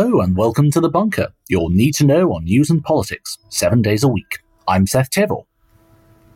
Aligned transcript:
Hello 0.00 0.22
and 0.22 0.34
welcome 0.34 0.70
to 0.70 0.80
The 0.80 0.88
Bunker, 0.88 1.28
your 1.50 1.70
need 1.70 1.92
to 1.96 2.06
know 2.06 2.32
on 2.32 2.44
news 2.44 2.70
and 2.70 2.82
politics, 2.82 3.36
seven 3.50 3.82
days 3.82 4.02
a 4.02 4.08
week. 4.08 4.38
I'm 4.66 4.86
Seth 4.86 5.10
Thevoz. 5.10 5.44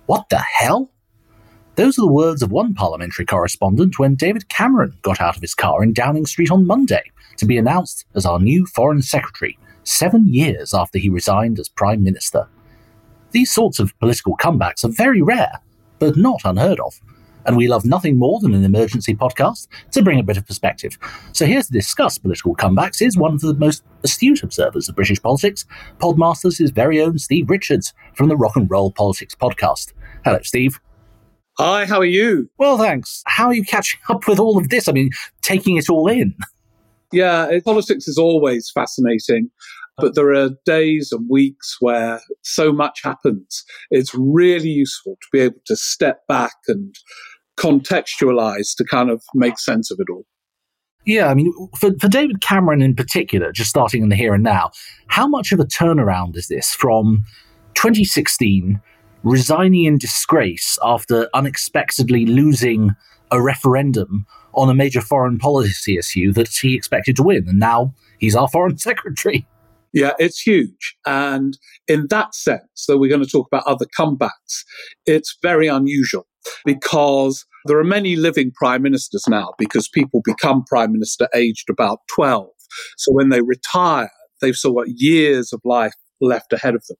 What 0.04 0.28
the 0.28 0.36
hell? 0.36 0.90
Those 1.76 1.98
are 1.98 2.02
the 2.02 2.12
words 2.12 2.42
of 2.42 2.52
one 2.52 2.74
parliamentary 2.74 3.24
correspondent 3.24 3.98
when 3.98 4.16
David 4.16 4.50
Cameron 4.50 4.98
got 5.00 5.18
out 5.18 5.36
of 5.36 5.40
his 5.40 5.54
car 5.54 5.82
in 5.82 5.94
Downing 5.94 6.26
Street 6.26 6.50
on 6.50 6.66
Monday 6.66 7.10
to 7.38 7.46
be 7.46 7.56
announced 7.56 8.04
as 8.14 8.26
our 8.26 8.38
new 8.38 8.66
Foreign 8.66 9.00
Secretary, 9.00 9.58
seven 9.82 10.26
years 10.28 10.74
after 10.74 10.98
he 10.98 11.08
resigned 11.08 11.58
as 11.58 11.70
Prime 11.70 12.04
Minister. 12.04 12.46
These 13.30 13.50
sorts 13.50 13.78
of 13.78 13.98
political 13.98 14.36
comebacks 14.36 14.84
are 14.84 14.88
very 14.88 15.22
rare, 15.22 15.62
but 15.98 16.18
not 16.18 16.42
unheard 16.44 16.80
of 16.80 17.00
and 17.46 17.56
we 17.56 17.68
love 17.68 17.84
nothing 17.84 18.18
more 18.18 18.40
than 18.40 18.54
an 18.54 18.64
emergency 18.64 19.14
podcast 19.14 19.68
to 19.92 20.02
bring 20.02 20.18
a 20.18 20.22
bit 20.22 20.36
of 20.36 20.46
perspective. 20.46 20.98
So 21.32 21.46
here 21.46 21.62
to 21.62 21.72
discuss 21.72 22.18
political 22.18 22.54
comebacks 22.54 23.00
is 23.00 23.16
one 23.16 23.34
of 23.34 23.40
the 23.40 23.54
most 23.54 23.84
astute 24.02 24.42
observers 24.42 24.88
of 24.88 24.96
British 24.96 25.20
politics, 25.22 25.64
Podmasters' 25.98 26.58
his 26.58 26.70
very 26.70 27.00
own 27.00 27.18
Steve 27.18 27.50
Richards 27.50 27.92
from 28.14 28.28
the 28.28 28.36
Rock 28.36 28.56
and 28.56 28.70
Roll 28.70 28.90
Politics 28.90 29.34
podcast. 29.34 29.92
Hello, 30.24 30.38
Steve. 30.42 30.80
Hi, 31.58 31.84
how 31.84 32.00
are 32.00 32.04
you? 32.04 32.50
Well, 32.58 32.78
thanks. 32.78 33.22
How 33.26 33.46
are 33.46 33.54
you 33.54 33.64
catching 33.64 34.00
up 34.08 34.26
with 34.26 34.40
all 34.40 34.58
of 34.58 34.70
this? 34.70 34.88
I 34.88 34.92
mean, 34.92 35.10
taking 35.42 35.76
it 35.76 35.88
all 35.88 36.08
in. 36.08 36.34
Yeah, 37.12 37.46
it, 37.46 37.64
politics 37.64 38.08
is 38.08 38.18
always 38.18 38.70
fascinating 38.74 39.50
but 39.96 40.14
there 40.14 40.32
are 40.32 40.50
days 40.64 41.12
and 41.12 41.28
weeks 41.28 41.76
where 41.80 42.20
so 42.42 42.72
much 42.72 43.00
happens. 43.02 43.64
It's 43.90 44.14
really 44.14 44.68
useful 44.68 45.16
to 45.20 45.28
be 45.32 45.40
able 45.40 45.60
to 45.66 45.76
step 45.76 46.26
back 46.26 46.56
and 46.68 46.94
contextualize 47.56 48.76
to 48.76 48.84
kind 48.84 49.10
of 49.10 49.22
make 49.34 49.58
sense 49.58 49.90
of 49.90 49.98
it 50.00 50.10
all. 50.10 50.24
Yeah, 51.06 51.28
I 51.28 51.34
mean, 51.34 51.52
for, 51.78 51.90
for 52.00 52.08
David 52.08 52.40
Cameron 52.40 52.80
in 52.80 52.96
particular, 52.96 53.52
just 53.52 53.70
starting 53.70 54.02
in 54.02 54.08
the 54.08 54.16
here 54.16 54.32
and 54.32 54.42
now, 54.42 54.70
how 55.08 55.26
much 55.26 55.52
of 55.52 55.60
a 55.60 55.64
turnaround 55.64 56.36
is 56.36 56.48
this 56.48 56.72
from 56.72 57.24
2016 57.74 58.80
resigning 59.22 59.84
in 59.84 59.98
disgrace 59.98 60.78
after 60.82 61.28
unexpectedly 61.34 62.26
losing 62.26 62.90
a 63.30 63.42
referendum 63.42 64.26
on 64.54 64.68
a 64.68 64.74
major 64.74 65.00
foreign 65.00 65.38
policy 65.38 65.98
issue 65.98 66.32
that 66.32 66.48
he 66.48 66.74
expected 66.74 67.16
to 67.16 67.22
win, 67.22 67.48
and 67.48 67.58
now 67.58 67.92
he's 68.18 68.36
our 68.36 68.48
foreign 68.48 68.78
secretary? 68.90 69.46
Yeah, 69.94 70.12
it's 70.18 70.40
huge. 70.40 70.96
And 71.06 71.56
in 71.86 72.08
that 72.10 72.34
sense, 72.34 72.84
though 72.86 72.98
we're 72.98 73.08
going 73.08 73.24
to 73.24 73.30
talk 73.30 73.46
about 73.46 73.66
other 73.66 73.86
comebacks, 73.98 74.64
it's 75.06 75.38
very 75.40 75.68
unusual 75.68 76.26
because 76.64 77.46
there 77.66 77.78
are 77.78 77.84
many 77.84 78.16
living 78.16 78.50
prime 78.54 78.82
ministers 78.82 79.24
now 79.28 79.52
because 79.56 79.88
people 79.88 80.20
become 80.24 80.64
prime 80.66 80.92
minister 80.92 81.28
aged 81.34 81.70
about 81.70 82.00
12. 82.14 82.48
So 82.98 83.12
when 83.12 83.28
they 83.28 83.40
retire, 83.40 84.10
they've 84.40 84.56
still 84.56 84.74
got 84.74 84.88
years 84.88 85.52
of 85.52 85.60
life 85.64 85.94
left 86.20 86.52
ahead 86.52 86.74
of 86.74 86.84
them. 86.88 86.98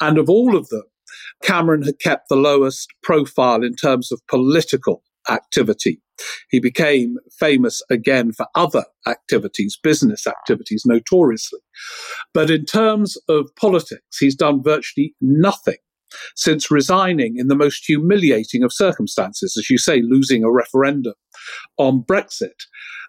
And 0.00 0.16
of 0.16 0.30
all 0.30 0.56
of 0.56 0.68
them, 0.68 0.84
Cameron 1.42 1.82
had 1.82 2.00
kept 2.00 2.28
the 2.30 2.36
lowest 2.36 2.88
profile 3.02 3.62
in 3.62 3.74
terms 3.74 4.10
of 4.10 4.20
political 4.28 5.02
activity. 5.28 6.00
He 6.50 6.60
became 6.60 7.16
famous 7.38 7.82
again 7.90 8.32
for 8.32 8.46
other 8.54 8.84
activities, 9.06 9.78
business 9.82 10.26
activities, 10.26 10.84
notoriously. 10.86 11.60
But 12.34 12.50
in 12.50 12.64
terms 12.64 13.16
of 13.28 13.50
politics, 13.56 14.18
he's 14.18 14.36
done 14.36 14.62
virtually 14.62 15.14
nothing 15.20 15.78
since 16.36 16.70
resigning 16.70 17.36
in 17.36 17.48
the 17.48 17.56
most 17.56 17.84
humiliating 17.86 18.62
of 18.62 18.72
circumstances, 18.72 19.56
as 19.58 19.70
you 19.70 19.78
say, 19.78 20.02
losing 20.02 20.44
a 20.44 20.50
referendum 20.50 21.14
on 21.78 22.02
Brexit. 22.02 22.66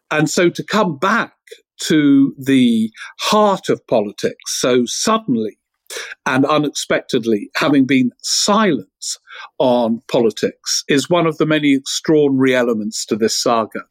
And 0.09 0.29
so 0.29 0.49
to 0.49 0.63
come 0.63 0.97
back 0.97 1.33
to 1.81 2.33
the 2.37 2.91
heart 3.19 3.69
of 3.69 3.85
politics 3.87 4.59
so 4.59 4.83
suddenly 4.85 5.57
and 6.25 6.45
unexpectedly 6.45 7.49
having 7.55 7.85
been 7.85 8.11
silent 8.21 9.17
on 9.59 10.01
politics 10.09 10.83
is 10.87 11.09
one 11.09 11.25
of 11.25 11.37
the 11.37 11.45
many 11.45 11.73
extraordinary 11.73 12.55
elements 12.55 13.05
to 13.05 13.15
this 13.15 13.35
saga. 13.35 13.81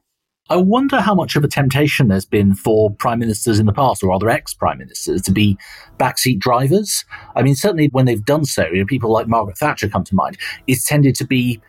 I 0.50 0.56
wonder 0.56 1.00
how 1.00 1.14
much 1.14 1.36
of 1.36 1.44
a 1.44 1.48
temptation 1.48 2.08
there's 2.08 2.26
been 2.26 2.54
for 2.54 2.90
prime 2.90 3.20
ministers 3.20 3.58
in 3.58 3.66
the 3.66 3.72
past, 3.72 4.02
or 4.02 4.12
other 4.12 4.28
ex 4.28 4.52
prime 4.52 4.78
ministers, 4.78 5.22
to 5.22 5.32
be 5.32 5.56
backseat 5.98 6.40
drivers. 6.40 7.04
I 7.36 7.42
mean, 7.42 7.54
certainly 7.54 7.88
when 7.92 8.06
they've 8.06 8.24
done 8.24 8.44
so, 8.44 8.66
you 8.66 8.80
know, 8.80 8.84
people 8.84 9.10
like 9.10 9.28
Margaret 9.28 9.56
Thatcher 9.56 9.88
come 9.88 10.04
to 10.04 10.14
mind, 10.14 10.36
it's 10.66 10.84
tended 10.84 11.14
to 11.16 11.26
be 11.26 11.60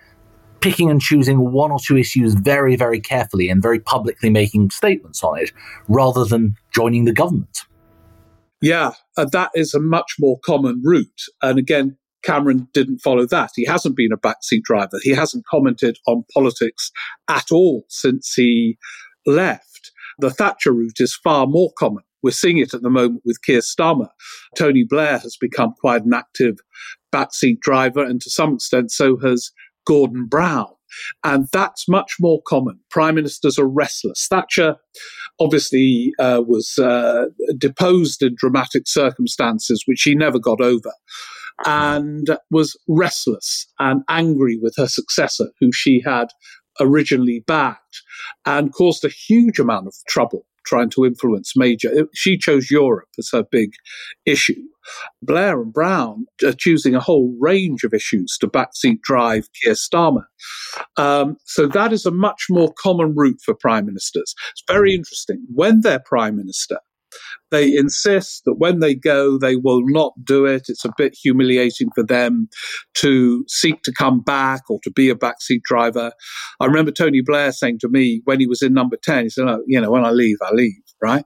picking 0.59 0.89
and 0.89 1.01
choosing 1.01 1.51
one 1.51 1.71
or 1.71 1.79
two 1.79 1.97
issues 1.97 2.33
very, 2.33 2.75
very 2.75 2.99
carefully 2.99 3.49
and 3.49 3.61
very 3.61 3.79
publicly 3.79 4.29
making 4.29 4.71
statements 4.71 5.23
on 5.23 5.39
it, 5.39 5.51
rather 5.87 6.25
than 6.25 6.55
joining 6.73 7.05
the 7.05 7.13
government. 7.13 7.65
Yeah, 8.63 8.93
uh, 9.17 9.25
that 9.33 9.51
is 9.55 9.73
a 9.73 9.79
much 9.81 10.15
more 10.21 10.39
common 10.45 10.81
route. 10.85 11.21
And 11.41 11.59
again, 11.59 11.97
Cameron 12.23 12.69
didn't 12.73 12.99
follow 12.99 13.25
that. 13.27 13.49
He 13.55 13.65
hasn't 13.65 13.97
been 13.97 14.13
a 14.13 14.17
backseat 14.17 14.61
driver. 14.63 14.99
He 15.01 15.09
hasn't 15.09 15.45
commented 15.45 15.97
on 16.07 16.23
politics 16.33 16.89
at 17.27 17.51
all 17.51 17.83
since 17.89 18.33
he 18.33 18.77
left. 19.25 19.91
The 20.19 20.29
Thatcher 20.29 20.71
route 20.71 21.01
is 21.01 21.13
far 21.13 21.45
more 21.45 21.73
common. 21.77 22.03
We're 22.23 22.31
seeing 22.31 22.57
it 22.57 22.73
at 22.73 22.83
the 22.83 22.89
moment 22.89 23.23
with 23.25 23.41
Keir 23.41 23.59
Starmer. 23.59 24.07
Tony 24.57 24.85
Blair 24.89 25.17
has 25.17 25.35
become 25.35 25.73
quite 25.81 26.05
an 26.05 26.13
active 26.13 26.55
backseat 27.13 27.59
driver, 27.59 28.01
and 28.01 28.21
to 28.21 28.29
some 28.29 28.53
extent, 28.53 28.91
so 28.91 29.17
has 29.17 29.51
Gordon 29.85 30.27
Brown. 30.27 30.67
And 31.23 31.47
that's 31.51 31.87
much 31.87 32.15
more 32.19 32.41
common. 32.47 32.79
Prime 32.89 33.15
ministers 33.15 33.57
are 33.57 33.67
restless. 33.67 34.27
Thatcher 34.27 34.75
obviously 35.39 36.11
uh, 36.19 36.41
was 36.45 36.77
uh, 36.77 37.25
deposed 37.57 38.21
in 38.21 38.35
dramatic 38.37 38.83
circumstances, 38.87 39.83
which 39.85 39.99
she 39.99 40.15
never 40.15 40.39
got 40.39 40.61
over 40.61 40.91
and 41.65 42.37
was 42.51 42.77
restless 42.87 43.67
and 43.79 44.01
angry 44.09 44.57
with 44.61 44.73
her 44.77 44.87
successor, 44.87 45.49
who 45.59 45.71
she 45.71 46.01
had 46.05 46.27
originally 46.79 47.43
backed, 47.45 48.01
and 48.45 48.73
caused 48.73 49.05
a 49.05 49.09
huge 49.09 49.59
amount 49.59 49.87
of 49.87 49.93
trouble 50.07 50.45
trying 50.65 50.89
to 50.91 51.05
influence 51.05 51.53
Major. 51.55 52.07
She 52.13 52.37
chose 52.37 52.71
Europe 52.71 53.09
as 53.17 53.29
her 53.31 53.43
big 53.43 53.71
issue. 54.25 54.61
Blair 55.21 55.61
and 55.61 55.71
Brown 55.71 56.25
are 56.43 56.53
choosing 56.53 56.95
a 56.95 56.99
whole 56.99 57.35
range 57.39 57.83
of 57.83 57.93
issues 57.93 58.37
to 58.39 58.47
backseat 58.47 59.01
drive 59.01 59.47
Keir 59.61 59.73
Starmer. 59.73 60.25
Um, 60.97 61.37
so 61.45 61.67
that 61.67 61.93
is 61.93 62.05
a 62.05 62.11
much 62.11 62.45
more 62.49 62.73
common 62.77 63.13
route 63.15 63.39
for 63.43 63.53
prime 63.53 63.85
ministers. 63.85 64.35
It's 64.51 64.63
very 64.67 64.93
interesting. 64.93 65.45
When 65.53 65.81
they're 65.81 66.03
prime 66.05 66.35
minister, 66.35 66.79
they 67.53 67.75
insist 67.75 68.43
that 68.45 68.55
when 68.55 68.79
they 68.79 68.95
go, 68.95 69.37
they 69.37 69.55
will 69.55 69.81
not 69.85 70.13
do 70.23 70.45
it. 70.45 70.63
It's 70.67 70.85
a 70.85 70.93
bit 70.97 71.15
humiliating 71.21 71.89
for 71.93 72.03
them 72.03 72.49
to 72.95 73.45
seek 73.47 73.83
to 73.83 73.93
come 73.93 74.21
back 74.21 74.61
or 74.69 74.79
to 74.83 74.91
be 74.91 75.09
a 75.09 75.15
backseat 75.15 75.61
driver. 75.63 76.11
I 76.59 76.65
remember 76.65 76.91
Tony 76.91 77.21
Blair 77.23 77.51
saying 77.51 77.79
to 77.79 77.89
me 77.89 78.21
when 78.25 78.39
he 78.39 78.47
was 78.47 78.61
in 78.61 78.73
number 78.73 78.97
10, 79.01 79.23
he 79.23 79.29
said, 79.29 79.47
oh, 79.47 79.63
you 79.67 79.79
know, 79.79 79.91
when 79.91 80.03
I 80.03 80.11
leave, 80.11 80.37
I 80.41 80.51
leave, 80.51 80.81
right? 81.01 81.25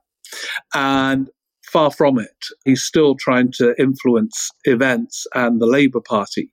And 0.75 1.29
far 1.71 1.91
from 1.91 2.19
it. 2.19 2.45
He's 2.65 2.83
still 2.83 3.15
trying 3.15 3.51
to 3.53 3.75
influence 3.79 4.49
events 4.63 5.27
and 5.33 5.61
the 5.61 5.65
Labour 5.65 6.01
Party. 6.01 6.51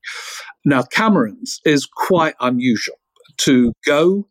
Now, 0.65 0.83
Cameron's 0.83 1.61
is 1.65 1.87
quite 1.87 2.35
unusual 2.41 2.97
to 3.39 3.73
go 3.87 4.29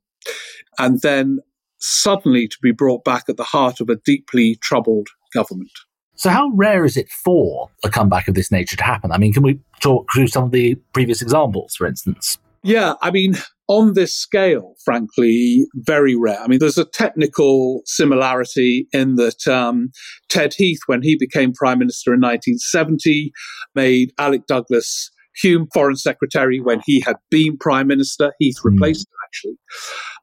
and 0.78 1.02
then 1.02 1.40
suddenly 1.80 2.48
to 2.48 2.58
be 2.62 2.72
brought 2.72 3.04
back 3.04 3.26
at 3.28 3.38
the 3.38 3.44
heart 3.44 3.82
of 3.82 3.90
a 3.90 3.98
deeply 4.06 4.58
troubled 4.62 5.08
government. 5.34 5.72
So, 6.16 6.30
how 6.30 6.52
rare 6.54 6.86
is 6.86 6.96
it 6.96 7.10
for 7.10 7.70
a 7.84 7.90
comeback 7.90 8.28
of 8.28 8.36
this 8.36 8.52
nature 8.52 8.78
to 8.78 8.84
happen? 8.84 9.12
I 9.12 9.18
mean, 9.18 9.34
can 9.34 9.44
we 9.44 9.60
talk 9.82 10.08
through 10.14 10.28
some 10.28 10.44
of 10.44 10.52
the 10.52 10.76
previous 10.94 11.22
examples, 11.22 11.76
for 11.76 11.88
instance? 11.88 12.38
Yeah, 12.64 12.94
I 13.02 13.12
mean, 13.12 13.36
on 13.68 13.94
this 13.94 14.18
scale, 14.18 14.76
frankly, 14.86 15.66
very 15.76 16.16
rare. 16.16 16.40
I 16.40 16.48
mean, 16.48 16.60
there's 16.60 16.78
a 16.78 16.86
technical 16.86 17.82
similarity 17.86 18.88
in 18.94 19.16
that 19.16 19.48
um, 19.48 19.90
Ted 20.30 20.54
Heath, 20.54 20.80
when 20.86 21.02
he 21.02 21.18
became 21.20 21.52
prime 21.52 21.80
minister 21.80 22.14
in 22.14 22.22
1970, 22.22 23.32
made 23.76 24.14
Alec 24.18 24.48
Douglas 24.48 25.10
Home 25.44 25.68
foreign 25.74 25.96
secretary 25.96 26.60
when 26.60 26.82
he 26.86 27.02
had 27.02 27.16
been 27.32 27.58
prime 27.58 27.88
minister. 27.88 28.34
Heath 28.40 28.58
hmm. 28.62 28.70
replaced 28.70 29.08
mm. 29.08 29.23
Actually. 29.34 29.58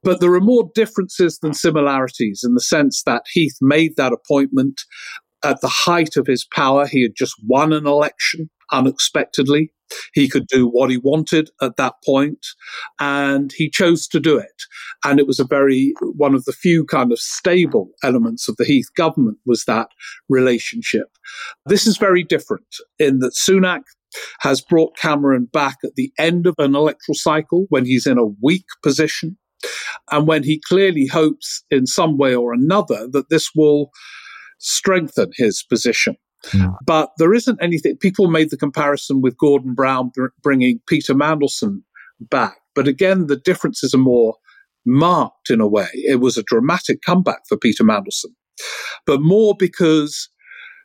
But 0.02 0.20
there 0.20 0.34
are 0.34 0.40
more 0.40 0.70
differences 0.74 1.38
than 1.38 1.54
similarities 1.54 2.42
in 2.44 2.54
the 2.54 2.60
sense 2.60 3.02
that 3.04 3.24
Heath 3.32 3.56
made 3.60 3.96
that 3.96 4.12
appointment 4.12 4.82
at 5.44 5.60
the 5.60 5.68
height 5.68 6.16
of 6.16 6.26
his 6.26 6.46
power. 6.52 6.86
He 6.86 7.02
had 7.02 7.12
just 7.16 7.34
won 7.46 7.72
an 7.72 7.86
election 7.86 8.50
unexpectedly. 8.72 9.72
He 10.14 10.28
could 10.28 10.46
do 10.46 10.68
what 10.68 10.90
he 10.90 10.98
wanted 10.98 11.50
at 11.60 11.76
that 11.76 11.94
point, 12.06 12.46
and 13.00 13.50
he 13.56 13.68
chose 13.68 14.06
to 14.08 14.20
do 14.20 14.38
it. 14.38 14.62
And 15.04 15.18
it 15.18 15.26
was 15.26 15.40
a 15.40 15.44
very, 15.44 15.94
one 16.14 16.34
of 16.34 16.44
the 16.44 16.52
few 16.52 16.84
kind 16.84 17.10
of 17.10 17.18
stable 17.18 17.90
elements 18.04 18.48
of 18.48 18.56
the 18.56 18.64
Heath 18.64 18.86
government 18.96 19.38
was 19.44 19.64
that 19.64 19.88
relationship. 20.28 21.08
This 21.66 21.88
is 21.88 21.96
very 21.96 22.22
different 22.22 22.76
in 23.00 23.18
that 23.18 23.32
Sunak 23.32 23.82
has 24.40 24.60
brought 24.60 24.96
Cameron 24.96 25.48
back 25.52 25.76
at 25.84 25.94
the 25.96 26.12
end 26.18 26.46
of 26.46 26.54
an 26.58 26.74
electoral 26.74 27.14
cycle 27.14 27.66
when 27.68 27.84
he's 27.84 28.06
in 28.06 28.18
a 28.18 28.26
weak 28.42 28.64
position 28.82 29.36
and 30.10 30.26
when 30.26 30.42
he 30.42 30.60
clearly 30.66 31.06
hopes 31.06 31.64
in 31.70 31.86
some 31.86 32.16
way 32.16 32.34
or 32.34 32.52
another 32.52 33.06
that 33.12 33.30
this 33.30 33.50
will 33.54 33.90
strengthen 34.58 35.30
his 35.36 35.62
position. 35.62 36.16
Mm. 36.48 36.74
But 36.86 37.10
there 37.18 37.34
isn't 37.34 37.62
anything. 37.62 37.96
People 37.98 38.28
made 38.28 38.50
the 38.50 38.56
comparison 38.56 39.20
with 39.20 39.36
Gordon 39.36 39.74
Brown 39.74 40.10
br- 40.14 40.28
bringing 40.42 40.80
Peter 40.86 41.14
Mandelson 41.14 41.82
back. 42.20 42.56
But 42.74 42.88
again, 42.88 43.26
the 43.26 43.36
differences 43.36 43.94
are 43.94 43.98
more 43.98 44.36
marked 44.86 45.50
in 45.50 45.60
a 45.60 45.68
way. 45.68 45.88
It 45.92 46.20
was 46.20 46.36
a 46.36 46.42
dramatic 46.42 47.02
comeback 47.02 47.40
for 47.48 47.58
Peter 47.58 47.84
Mandelson, 47.84 48.32
but 49.06 49.20
more 49.20 49.54
because 49.58 50.30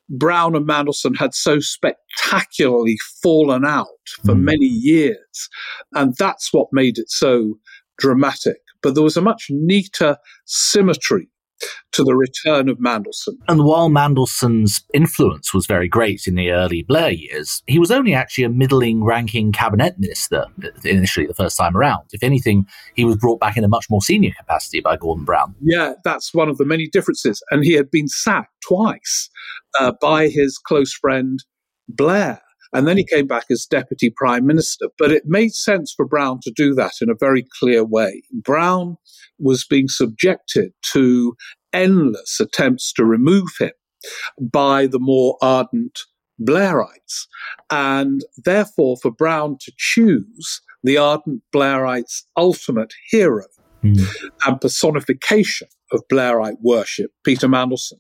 Brown 0.10 0.56
and 0.56 0.68
Mandelson 0.68 1.18
had 1.18 1.34
so 1.34 1.60
spectacularly 1.60 2.98
fallen 3.24 3.66
out 3.66 3.88
for 4.24 4.36
mm. 4.36 4.42
many 4.42 4.66
years. 4.66 5.50
And 5.94 6.16
that's 6.18 6.54
what 6.54 6.68
made 6.72 6.98
it 6.98 7.10
so 7.10 7.56
dramatic. 7.98 8.58
But 8.82 8.94
there 8.94 9.04
was 9.04 9.18
a 9.18 9.22
much 9.22 9.48
neater 9.50 10.18
symmetry 10.46 11.30
to 11.94 12.04
the 12.04 12.16
return 12.16 12.70
of 12.70 12.78
Mandelson. 12.78 13.38
And 13.48 13.64
while 13.64 13.90
Mandelson's 13.90 14.84
influence 14.94 15.54
was 15.54 15.66
very 15.66 15.88
great 15.88 16.28
in 16.28 16.36
the 16.36 16.52
early 16.52 16.84
Blair 16.84 17.12
years, 17.12 17.64
he 17.68 17.80
was 17.80 17.92
only 17.92 18.14
actually 18.14 18.44
a 18.44 18.50
middling 18.50 19.04
ranking 19.04 19.52
cabinet 19.52 19.98
minister 19.98 20.46
initially 20.84 21.26
the 21.26 21.34
first 21.34 21.58
time 21.58 21.76
around. 21.76 22.04
If 22.12 22.24
anything, 22.24 22.66
he 22.96 23.06
was 23.06 23.16
brought 23.18 23.40
back 23.40 23.58
in 23.58 23.64
a 23.64 23.70
much 23.70 23.86
more 23.90 24.02
senior 24.02 24.32
capacity 24.38 24.82
by 24.82 24.98
Gordon 24.98 25.26
Brown. 25.26 25.56
Yeah, 25.62 25.94
that's 26.04 26.34
one 26.34 26.50
of 26.50 26.58
the 26.58 26.66
many 26.66 26.88
differences. 26.88 27.42
And 27.52 27.64
he 27.64 27.74
had 27.74 27.90
been 27.90 28.08
sacked 28.08 28.54
twice 28.68 29.30
uh, 29.80 29.94
by 30.02 30.28
his 30.28 30.58
close 30.58 30.94
friend 30.94 31.44
Blair. 31.88 32.42
And 32.74 32.88
then 32.88 32.98
he 32.98 33.06
came 33.06 33.28
back 33.28 33.46
as 33.50 33.66
deputy 33.66 34.12
prime 34.16 34.46
minister. 34.46 34.88
But 34.98 35.12
it 35.12 35.24
made 35.26 35.54
sense 35.54 35.94
for 35.96 36.06
Brown 36.06 36.40
to 36.44 36.52
do 36.56 36.74
that 36.76 36.94
in 37.02 37.10
a 37.10 37.16
very 37.20 37.46
clear 37.60 37.84
way. 37.84 38.24
Brown 38.32 38.98
was 39.40 39.66
being 39.66 39.88
subjected 39.88 40.72
to 40.94 41.36
endless 41.74 42.40
attempts 42.40 42.94
to 42.94 43.06
remove 43.06 43.50
him 43.60 43.72
by 44.40 44.88
the 44.88 45.00
more 45.00 45.38
ardent 45.42 46.00
Blairites. 46.42 47.28
And 47.70 48.22
therefore, 48.44 48.98
for 49.02 49.12
Brown 49.12 49.58
to 49.62 49.72
choose 49.78 50.62
the 50.84 50.98
ardent 50.98 51.42
Blairites' 51.54 52.24
ultimate 52.38 52.94
hero 53.10 53.46
mm. 53.84 54.08
and 54.46 54.62
personification 54.62 55.68
of 55.92 56.02
Blairite 56.12 56.58
worship, 56.62 57.12
Peter 57.24 57.48
Mandelson, 57.48 58.00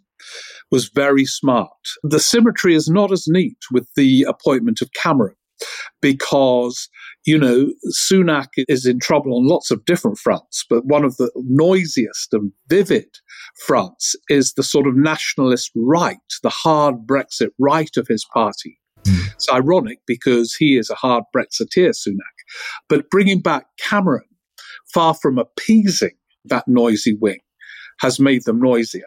was 0.75 0.89
very 0.89 1.24
smart. 1.24 1.69
The 2.04 2.19
symmetry 2.19 2.75
is 2.75 2.89
not 2.89 3.10
as 3.10 3.30
neat 3.30 3.56
with 3.72 3.88
the 3.95 4.24
appointment 4.24 4.81
of 4.81 4.92
Cameron 4.92 5.38
because, 6.01 6.89
you 7.25 7.38
know, 7.38 7.72
Sunak 8.10 8.50
is 8.57 8.86
in 8.86 9.00
trouble 9.00 9.38
on 9.38 9.48
lots 9.48 9.72
of 9.72 9.86
different 9.86 10.18
fronts, 10.18 10.66
but 10.69 10.86
one 10.86 11.06
of 11.06 11.16
the 11.16 11.31
noisiest 11.38 12.33
and 12.33 12.51
vivid 12.68 13.07
fronts 13.66 14.18
is 14.27 14.51
the 14.57 14.63
sort 14.63 14.86
of 14.86 14.98
nationalist 14.98 15.72
right, 15.77 16.18
the 16.44 16.50
hard 16.50 17.07
Brexit 17.07 17.51
right 17.57 17.95
of 17.95 18.10
his 18.10 18.25
party. 18.33 18.77
Mm. 19.06 19.31
It's 19.31 19.50
ironic 19.50 20.00
because 20.06 20.56
he 20.56 20.77
is 20.77 20.89
a 20.89 20.95
hard 20.95 21.24
Brexiteer, 21.33 21.92
Sunak. 21.92 22.36
But 22.89 23.10
bringing 23.10 23.39
back 23.39 23.68
Cameron, 23.80 24.27
far 24.94 25.13
from 25.13 25.38
appeasing 25.38 26.18
that 26.44 26.68
noisy 26.68 27.13
wing, 27.13 27.39
has 28.01 28.19
made 28.19 28.44
them 28.44 28.60
noisier. 28.60 29.06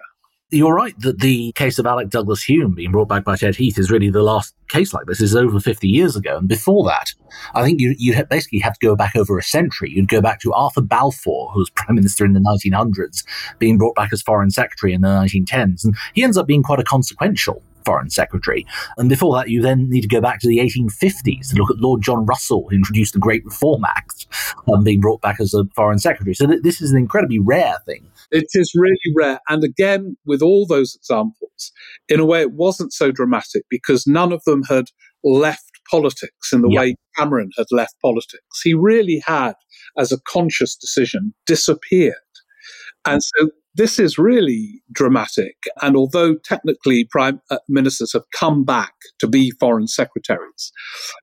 You're 0.51 0.75
right 0.75 0.99
that 1.01 1.19
the 1.19 1.53
case 1.53 1.79
of 1.79 1.85
Alec 1.85 2.09
Douglas 2.09 2.43
Home 2.47 2.75
being 2.75 2.91
brought 2.91 3.09
back 3.09 3.23
by 3.23 3.37
Ted 3.37 3.57
Heath 3.57 3.79
is 3.79 3.91
really 3.91 4.09
the 4.09 4.23
last 4.23 4.55
case 4.69 4.95
like 4.95 5.05
this. 5.05 5.21
Is 5.21 5.37
over 5.37 5.61
50 5.61 5.87
years 5.87 6.17
ago. 6.17 6.39
And 6.39 6.49
before 6.49 6.87
that, 6.87 7.13
I 7.55 7.63
think 7.63 7.83
you, 7.83 7.95
you 7.99 8.15
basically 8.25 8.61
have 8.61 8.73
to 8.79 8.87
go 8.87 8.97
back 8.97 9.15
over 9.15 9.37
a 9.37 9.43
century. 9.43 9.91
You'd 9.91 10.09
go 10.09 10.23
back 10.23 10.41
to 10.41 10.55
Arthur 10.55 10.81
Balfour, 10.81 11.51
who 11.53 11.59
was 11.59 11.69
prime 11.69 11.97
minister 11.97 12.25
in 12.25 12.33
the 12.33 12.41
1900s, 12.41 13.25
being 13.59 13.77
brought 13.77 13.95
back 13.95 14.11
as 14.11 14.23
foreign 14.23 14.51
secretary 14.51 14.95
in 14.95 15.03
the 15.03 15.09
1910s. 15.09 15.85
And 15.85 15.95
he 16.15 16.25
ends 16.25 16.39
up 16.39 16.47
being 16.47 16.63
quite 16.63 16.81
a 16.81 16.85
consequential 16.85 17.63
foreign 17.89 18.11
secretary. 18.11 18.67
And 18.99 19.09
before 19.09 19.35
that, 19.37 19.49
you 19.49 19.63
then 19.63 19.89
need 19.89 20.03
to 20.03 20.09
go 20.09 20.21
back 20.21 20.41
to 20.41 20.47
the 20.47 20.59
1850s 20.59 21.49
to 21.49 21.57
look 21.57 21.71
at 21.71 21.79
Lord 21.79 22.03
John 22.03 22.27
Russell, 22.27 22.67
who 22.69 22.77
introduced 22.77 23.15
the 23.15 23.19
Great 23.19 23.43
Reform 23.47 23.83
Act, 23.87 24.27
um, 24.71 24.85
being 24.85 25.01
brought 25.01 25.23
back 25.23 25.41
as 25.41 25.55
a 25.55 25.65
foreign 25.75 25.99
secretary. 25.99 26.35
So 26.35 26.47
th- 26.47 26.63
this 26.63 26.83
is 26.83 26.93
an 26.93 26.99
incredibly 26.99 27.39
rare 27.39 27.79
thing. 27.87 28.07
It 28.31 28.49
is 28.53 28.73
really 28.75 28.99
rare. 29.17 29.41
And 29.49 29.65
again, 29.65 30.19
with 30.27 30.43
all 30.43 30.67
those 30.67 30.97
examples, 30.97 31.73
in 32.11 32.21
a 32.21 32.27
way, 32.27 32.43
it 32.43 32.53
wasn't 32.53 32.93
so 32.93 33.11
dramatic 33.11 33.63
because 33.71 34.07
none 34.07 34.33
of 34.33 34.45
them 34.45 34.65
had 34.65 34.91
left 35.25 35.71
politics 35.91 36.53
in 36.53 36.61
the 36.61 36.69
yep. 36.69 36.81
way 36.81 36.95
Cameron 37.17 37.51
had 37.57 37.67
left 37.71 37.95
politics. 38.03 38.61
He 38.63 38.75
really 38.75 39.23
had, 39.25 39.55
as 39.97 40.13
a 40.13 40.21
conscious 40.29 40.77
decision, 40.77 41.33
disappeared. 41.47 42.15
And 43.07 43.23
so 43.23 43.49
this 43.79 43.99
is 43.99 44.19
really 44.19 44.83
dramatic. 44.93 45.57
And 45.81 45.97
although 45.97 46.35
technically 46.35 47.05
prime 47.05 47.41
uh, 47.51 47.59
ministers 47.69 48.13
have 48.13 48.25
come 48.33 48.65
back 48.65 48.93
to 49.21 49.27
be 49.27 49.53
foreign 49.53 49.87
secretaries, 49.87 50.73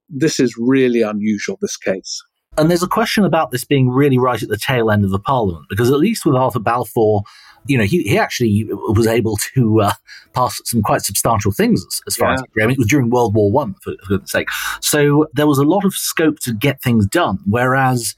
this 0.10 0.40
is 0.40 0.56
really 0.58 1.02
unusual, 1.02 1.58
this 1.62 1.78
case. 1.78 2.24
And 2.58 2.72
there's 2.72 2.82
a 2.82 2.88
question 2.88 3.26
about 3.26 3.52
this 3.52 3.66
being 3.66 3.90
really 3.90 4.18
right 4.18 4.42
at 4.42 4.48
the 4.48 4.58
tail 4.58 4.90
end 4.90 5.04
of 5.04 5.12
the 5.12 5.20
parliament, 5.20 5.66
because 5.70 5.92
at 5.92 5.98
least 5.98 6.26
with 6.26 6.36
Arthur 6.36 6.62
Balfour, 6.62 7.24
you 7.68 7.78
know, 7.78 7.84
he, 7.84 8.04
he 8.04 8.18
actually 8.18 8.66
was 8.70 9.08
able 9.08 9.38
to 9.54 9.82
uh, 9.82 9.92
pass 10.34 10.62
some 10.64 10.82
quite 10.82 11.02
substantial 11.02 11.52
things 11.52 11.84
as, 11.86 12.02
as 12.08 12.16
far 12.16 12.30
yeah. 12.30 12.36
as 12.36 12.42
I 12.62 12.66
mean, 12.68 12.72
it 12.72 12.78
was 12.78 12.88
during 12.88 13.10
World 13.10 13.36
War 13.36 13.52
One, 13.52 13.74
for, 13.84 13.94
for 14.04 14.08
goodness 14.08 14.32
sake. 14.32 14.48
So 14.82 15.28
there 15.34 15.48
was 15.48 15.58
a 15.58 15.64
lot 15.64 15.84
of 15.84 15.94
scope 15.94 16.40
to 16.42 16.54
get 16.54 16.82
things 16.82 17.06
done. 17.08 17.40
Whereas 17.46 18.16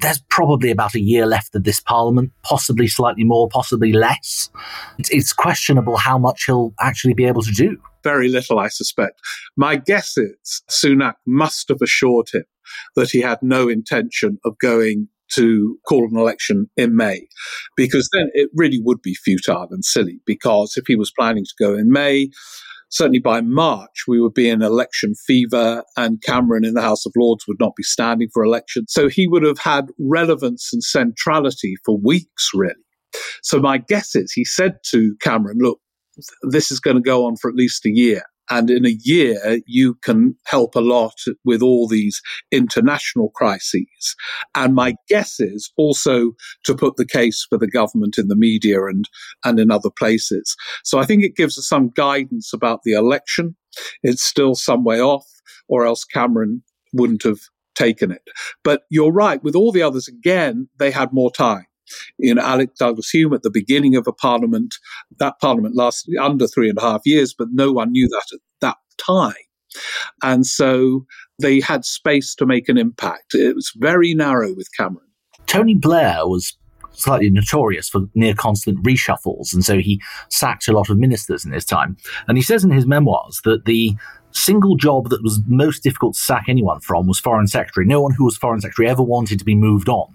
there's 0.00 0.20
probably 0.30 0.70
about 0.70 0.94
a 0.94 1.00
year 1.00 1.26
left 1.26 1.54
of 1.54 1.64
this 1.64 1.80
parliament, 1.80 2.32
possibly 2.42 2.86
slightly 2.86 3.24
more, 3.24 3.48
possibly 3.48 3.92
less. 3.92 4.50
It's, 4.98 5.10
it's, 5.10 5.32
questionable 5.32 5.96
how 5.96 6.18
much 6.18 6.44
he'll 6.46 6.74
actually 6.80 7.14
be 7.14 7.24
able 7.24 7.42
to 7.42 7.52
do. 7.52 7.78
Very 8.02 8.28
little, 8.28 8.58
I 8.58 8.68
suspect. 8.68 9.20
My 9.56 9.76
guess 9.76 10.16
is 10.16 10.62
Sunak 10.70 11.14
must 11.26 11.68
have 11.68 11.82
assured 11.82 12.28
him 12.32 12.44
that 12.96 13.10
he 13.10 13.20
had 13.20 13.38
no 13.42 13.68
intention 13.68 14.38
of 14.44 14.58
going 14.58 15.08
to 15.32 15.78
call 15.86 16.08
an 16.10 16.16
election 16.16 16.68
in 16.76 16.96
May, 16.96 17.28
because 17.76 18.08
then 18.12 18.30
it 18.34 18.50
really 18.54 18.80
would 18.82 19.00
be 19.00 19.14
futile 19.14 19.68
and 19.70 19.84
silly. 19.84 20.20
Because 20.26 20.74
if 20.76 20.84
he 20.86 20.96
was 20.96 21.12
planning 21.16 21.44
to 21.44 21.54
go 21.58 21.74
in 21.74 21.92
May, 21.92 22.30
certainly 22.90 23.18
by 23.18 23.40
March, 23.40 24.04
we 24.06 24.20
would 24.20 24.34
be 24.34 24.48
in 24.48 24.62
election 24.62 25.14
fever 25.26 25.84
and 25.96 26.22
Cameron 26.22 26.64
in 26.64 26.74
the 26.74 26.82
House 26.82 27.06
of 27.06 27.12
Lords 27.16 27.44
would 27.48 27.60
not 27.60 27.74
be 27.76 27.82
standing 27.82 28.28
for 28.32 28.44
election. 28.44 28.84
So 28.88 29.08
he 29.08 29.26
would 29.26 29.42
have 29.42 29.58
had 29.58 29.86
relevance 29.98 30.70
and 30.72 30.82
centrality 30.82 31.74
for 31.84 31.98
weeks, 31.98 32.50
really. 32.54 32.74
So 33.42 33.58
my 33.58 33.78
guess 33.78 34.14
is 34.14 34.32
he 34.32 34.44
said 34.44 34.74
to 34.90 35.14
Cameron, 35.20 35.58
look, 35.60 35.80
this 36.50 36.70
is 36.70 36.80
going 36.80 36.96
to 36.96 37.02
go 37.02 37.26
on 37.26 37.36
for 37.36 37.48
at 37.48 37.56
least 37.56 37.86
a 37.86 37.90
year. 37.90 38.22
And 38.50 38.68
in 38.68 38.84
a 38.84 38.96
year, 39.02 39.60
you 39.66 39.94
can 40.02 40.36
help 40.46 40.74
a 40.74 40.80
lot 40.80 41.14
with 41.44 41.62
all 41.62 41.86
these 41.86 42.20
international 42.50 43.30
crises. 43.34 44.16
And 44.54 44.74
my 44.74 44.96
guess 45.08 45.38
is 45.38 45.70
also 45.76 46.32
to 46.64 46.74
put 46.74 46.96
the 46.96 47.06
case 47.06 47.46
for 47.48 47.58
the 47.58 47.68
government 47.68 48.18
in 48.18 48.28
the 48.28 48.36
media 48.36 48.84
and, 48.84 49.04
and 49.44 49.60
in 49.60 49.70
other 49.70 49.90
places. 49.90 50.56
So 50.84 50.98
I 50.98 51.06
think 51.06 51.22
it 51.22 51.36
gives 51.36 51.58
us 51.58 51.68
some 51.68 51.90
guidance 51.94 52.52
about 52.52 52.80
the 52.84 52.92
election. 52.92 53.56
It's 54.02 54.22
still 54.22 54.54
some 54.54 54.84
way 54.84 55.00
off, 55.00 55.26
or 55.68 55.86
else 55.86 56.04
Cameron 56.04 56.62
wouldn't 56.92 57.22
have 57.22 57.38
taken 57.76 58.10
it. 58.10 58.22
But 58.64 58.82
you're 58.90 59.12
right, 59.12 59.42
with 59.42 59.54
all 59.54 59.70
the 59.72 59.82
others, 59.82 60.08
again, 60.08 60.68
they 60.78 60.90
had 60.90 61.12
more 61.12 61.30
time 61.30 61.66
in 62.18 62.38
Alec 62.38 62.74
Douglas 62.76 63.10
Home 63.14 63.34
at 63.34 63.42
the 63.42 63.50
beginning 63.50 63.96
of 63.96 64.06
a 64.06 64.12
parliament. 64.12 64.76
That 65.18 65.38
parliament 65.40 65.76
lasted 65.76 66.16
under 66.16 66.46
three 66.46 66.68
and 66.68 66.78
a 66.78 66.82
half 66.82 67.02
years, 67.04 67.34
but 67.36 67.48
no 67.52 67.72
one 67.72 67.92
knew 67.92 68.08
that 68.08 68.34
at 68.34 68.40
that 68.60 68.76
time. 68.98 69.34
And 70.22 70.46
so 70.46 71.06
they 71.40 71.60
had 71.60 71.84
space 71.84 72.34
to 72.36 72.46
make 72.46 72.68
an 72.68 72.76
impact. 72.76 73.34
It 73.34 73.54
was 73.54 73.72
very 73.76 74.14
narrow 74.14 74.54
with 74.54 74.68
Cameron. 74.76 75.06
Tony 75.46 75.74
Blair 75.74 76.26
was 76.26 76.56
slightly 76.92 77.30
notorious 77.30 77.88
for 77.88 78.02
near 78.14 78.34
constant 78.34 78.82
reshuffles, 78.84 79.52
and 79.54 79.64
so 79.64 79.78
he 79.78 80.00
sacked 80.28 80.68
a 80.68 80.72
lot 80.72 80.90
of 80.90 80.98
ministers 80.98 81.44
in 81.44 81.52
his 81.52 81.64
time. 81.64 81.96
And 82.28 82.36
he 82.36 82.42
says 82.42 82.64
in 82.64 82.70
his 82.70 82.86
memoirs 82.86 83.40
that 83.44 83.64
the 83.64 83.94
single 84.32 84.76
job 84.76 85.08
that 85.10 85.22
was 85.22 85.40
most 85.46 85.82
difficult 85.82 86.14
to 86.14 86.20
sack 86.20 86.44
anyone 86.48 86.80
from 86.80 87.06
was 87.06 87.18
foreign 87.18 87.46
secretary. 87.46 87.86
No 87.86 88.00
one 88.00 88.12
who 88.12 88.24
was 88.24 88.36
foreign 88.36 88.60
secretary 88.60 88.88
ever 88.88 89.02
wanted 89.02 89.38
to 89.38 89.44
be 89.44 89.54
moved 89.54 89.88
on. 89.88 90.14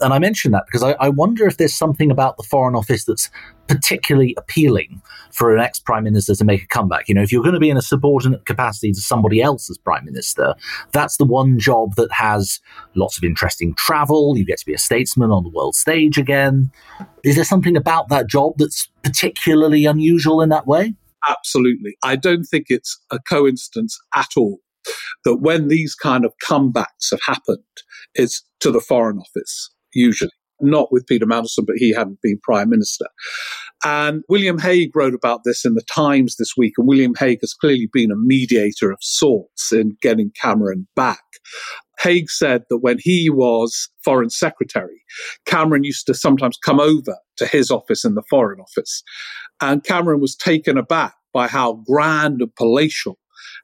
And 0.00 0.12
I 0.12 0.18
mention 0.18 0.52
that 0.52 0.64
because 0.66 0.82
I, 0.82 0.92
I 0.92 1.08
wonder 1.08 1.46
if 1.46 1.56
there's 1.56 1.74
something 1.74 2.10
about 2.10 2.36
the 2.36 2.42
foreign 2.42 2.74
office 2.74 3.04
that's 3.04 3.30
particularly 3.66 4.34
appealing 4.36 5.00
for 5.30 5.54
an 5.54 5.60
ex 5.60 5.78
prime 5.78 6.04
minister 6.04 6.34
to 6.34 6.44
make 6.44 6.62
a 6.62 6.66
comeback. 6.66 7.08
You 7.08 7.14
know, 7.14 7.22
if 7.22 7.32
you're 7.32 7.42
going 7.42 7.54
to 7.54 7.60
be 7.60 7.70
in 7.70 7.76
a 7.78 7.82
subordinate 7.82 8.44
capacity 8.44 8.92
to 8.92 9.00
somebody 9.00 9.40
else 9.40 9.70
as 9.70 9.78
prime 9.78 10.04
minister, 10.04 10.54
that's 10.92 11.16
the 11.16 11.24
one 11.24 11.58
job 11.58 11.94
that 11.96 12.12
has 12.12 12.60
lots 12.94 13.16
of 13.16 13.24
interesting 13.24 13.74
travel. 13.74 14.36
You 14.36 14.44
get 14.44 14.58
to 14.58 14.66
be 14.66 14.74
a 14.74 14.78
statesman 14.78 15.30
on 15.30 15.44
the 15.44 15.50
world 15.50 15.74
stage 15.74 16.18
again. 16.18 16.70
Is 17.22 17.36
there 17.36 17.44
something 17.44 17.76
about 17.76 18.08
that 18.10 18.26
job 18.26 18.54
that's 18.58 18.88
particularly 19.02 19.86
unusual 19.86 20.42
in 20.42 20.50
that 20.50 20.66
way? 20.66 20.94
Absolutely. 21.28 21.96
I 22.02 22.16
don't 22.16 22.44
think 22.44 22.66
it's 22.68 22.98
a 23.10 23.18
coincidence 23.18 23.98
at 24.14 24.30
all 24.36 24.58
that 25.24 25.36
when 25.36 25.68
these 25.68 25.94
kind 25.94 26.24
of 26.24 26.32
comebacks 26.44 27.10
have 27.10 27.22
happened, 27.24 27.62
it's 28.14 28.42
to 28.60 28.70
the 28.70 28.80
Foreign 28.80 29.18
Office, 29.18 29.70
usually. 29.94 30.30
not 30.60 30.92
with 30.92 31.06
Peter 31.06 31.26
Mandelson, 31.26 31.66
but 31.66 31.76
he 31.76 31.92
hadn't 31.92 32.20
been 32.22 32.38
prime 32.42 32.70
minister. 32.70 33.06
And 33.84 34.22
William 34.28 34.58
Hague 34.58 34.94
wrote 34.94 35.14
about 35.14 35.40
this 35.44 35.64
in 35.64 35.74
the 35.74 35.84
Times 35.94 36.36
this 36.36 36.54
week, 36.56 36.74
and 36.78 36.88
William 36.88 37.14
Hague 37.18 37.40
has 37.42 37.52
clearly 37.52 37.88
been 37.92 38.10
a 38.10 38.16
mediator 38.16 38.90
of 38.90 38.98
sorts 39.00 39.72
in 39.72 39.96
getting 40.00 40.30
Cameron 40.40 40.86
back. 40.96 41.22
Hague 42.00 42.30
said 42.30 42.62
that 42.70 42.78
when 42.78 42.98
he 43.00 43.30
was 43.30 43.88
foreign 44.04 44.30
secretary, 44.30 45.02
Cameron 45.46 45.84
used 45.84 46.06
to 46.06 46.14
sometimes 46.14 46.58
come 46.64 46.80
over 46.80 47.16
to 47.36 47.46
his 47.46 47.70
office 47.70 48.04
in 48.04 48.14
the 48.14 48.24
foreign 48.28 48.60
office. 48.60 49.02
And 49.60 49.84
Cameron 49.84 50.20
was 50.20 50.36
taken 50.36 50.76
aback 50.76 51.14
by 51.32 51.48
how 51.48 51.82
grand 51.86 52.40
and 52.40 52.54
palatial 52.54 53.18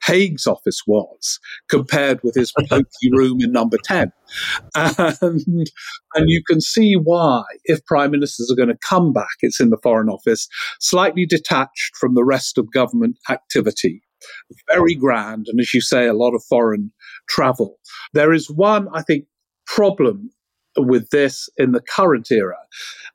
Hague's 0.05 0.47
office 0.47 0.83
was 0.87 1.39
compared 1.69 2.23
with 2.23 2.35
his 2.35 2.53
pokey 2.69 2.87
room 3.13 3.39
in 3.41 3.53
number 3.53 3.77
10. 3.85 4.13
And, 4.75 5.45
and 6.15 6.29
you 6.29 6.43
can 6.47 6.61
see 6.61 6.95
why, 6.95 7.43
if 7.65 7.85
prime 7.85 8.11
ministers 8.11 8.51
are 8.51 8.57
going 8.57 8.75
to 8.75 8.89
come 8.89 9.13
back, 9.13 9.37
it's 9.41 9.61
in 9.61 9.71
the 9.71 9.79
Foreign 9.83 10.09
Office, 10.09 10.49
slightly 10.81 11.27
detached 11.27 11.97
from 11.99 12.15
the 12.15 12.25
rest 12.25 12.59
of 12.59 12.73
government 12.73 13.19
activity. 13.29 14.03
Very 14.73 14.95
grand, 14.95 15.47
and 15.49 15.61
as 15.61 15.75
you 15.75 15.81
say, 15.81 16.07
a 16.07 16.15
lot 16.15 16.35
of 16.35 16.45
foreign 16.49 16.93
travel. 17.29 17.79
There 18.13 18.33
is 18.33 18.51
one, 18.51 18.89
I 18.95 19.03
think, 19.03 19.25
problem 19.67 20.31
with 20.77 21.11
this 21.11 21.49
in 21.57 21.73
the 21.73 21.81
current 21.81 22.31
era, 22.31 22.59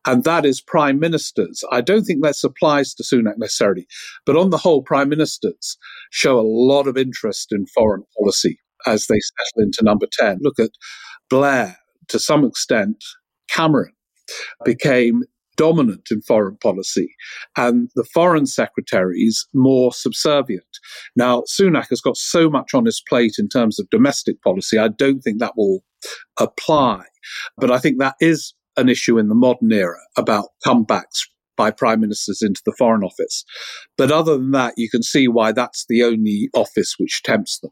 and 0.06 0.24
that 0.24 0.46
is 0.46 0.62
prime 0.62 1.00
ministers. 1.00 1.64
I 1.72 1.82
don't 1.82 2.04
think 2.04 2.22
that 2.24 2.36
applies 2.44 2.94
to 2.96 3.04
Sunak 3.04 3.38
necessarily, 3.38 3.88
but 4.26 4.36
on 4.36 4.50
the 4.50 4.58
whole, 4.58 4.82
prime 4.82 5.10
ministers 5.10 5.78
show 6.12 6.40
a 6.40 6.42
lot 6.42 6.88
of 6.88 6.98
interest 6.98 7.52
in 7.52 7.66
foreign 7.68 8.04
policy 8.18 8.60
as 8.86 9.08
they 9.08 9.20
settle 9.20 9.64
into 9.64 9.84
number 9.84 10.08
10. 10.12 10.40
Look 10.42 10.60
at 10.60 10.72
Blair, 11.30 11.78
to 12.10 12.20
some 12.20 12.46
extent, 12.46 13.04
Cameron 13.50 13.94
became 14.64 15.24
dominant 15.56 16.08
in 16.12 16.22
foreign 16.22 16.58
policy 16.58 17.16
and 17.58 17.90
the 17.96 18.06
foreign 18.14 18.46
secretaries 18.46 19.48
more 19.54 19.94
subservient. 19.94 20.64
Now, 21.16 21.44
Sunak 21.44 21.90
has 21.90 22.02
got 22.02 22.18
so 22.18 22.50
much 22.50 22.74
on 22.74 22.86
his 22.86 23.02
plate 23.08 23.36
in 23.38 23.50
terms 23.50 23.80
of 23.80 23.90
domestic 23.90 24.42
policy, 24.42 24.78
I 24.78 24.90
don't 24.90 25.22
think 25.22 25.40
that 25.40 25.58
will 25.58 25.84
apply. 26.40 27.04
But 27.58 27.72
I 27.72 27.80
think 27.80 28.00
that 28.00 28.16
is 28.20 28.54
an 28.78 28.90
issue 28.90 29.18
in 29.18 29.30
the 29.30 29.36
modern 29.36 29.72
era 29.72 30.00
about 30.18 30.50
comebacks 30.66 31.28
by 31.56 31.72
prime 31.72 32.02
ministers 32.02 32.42
into 32.42 32.62
the 32.66 32.76
foreign 32.78 33.04
office. 33.04 33.46
But 33.98 34.12
other 34.12 34.38
than 34.38 34.52
that, 34.52 34.74
you 34.78 34.90
can 34.90 35.04
see 35.04 35.28
why 35.28 35.52
that's 35.52 35.86
the 35.88 36.04
only 36.04 36.50
office 36.54 36.96
which 36.98 37.22
tempts 37.24 37.60
them. 37.60 37.72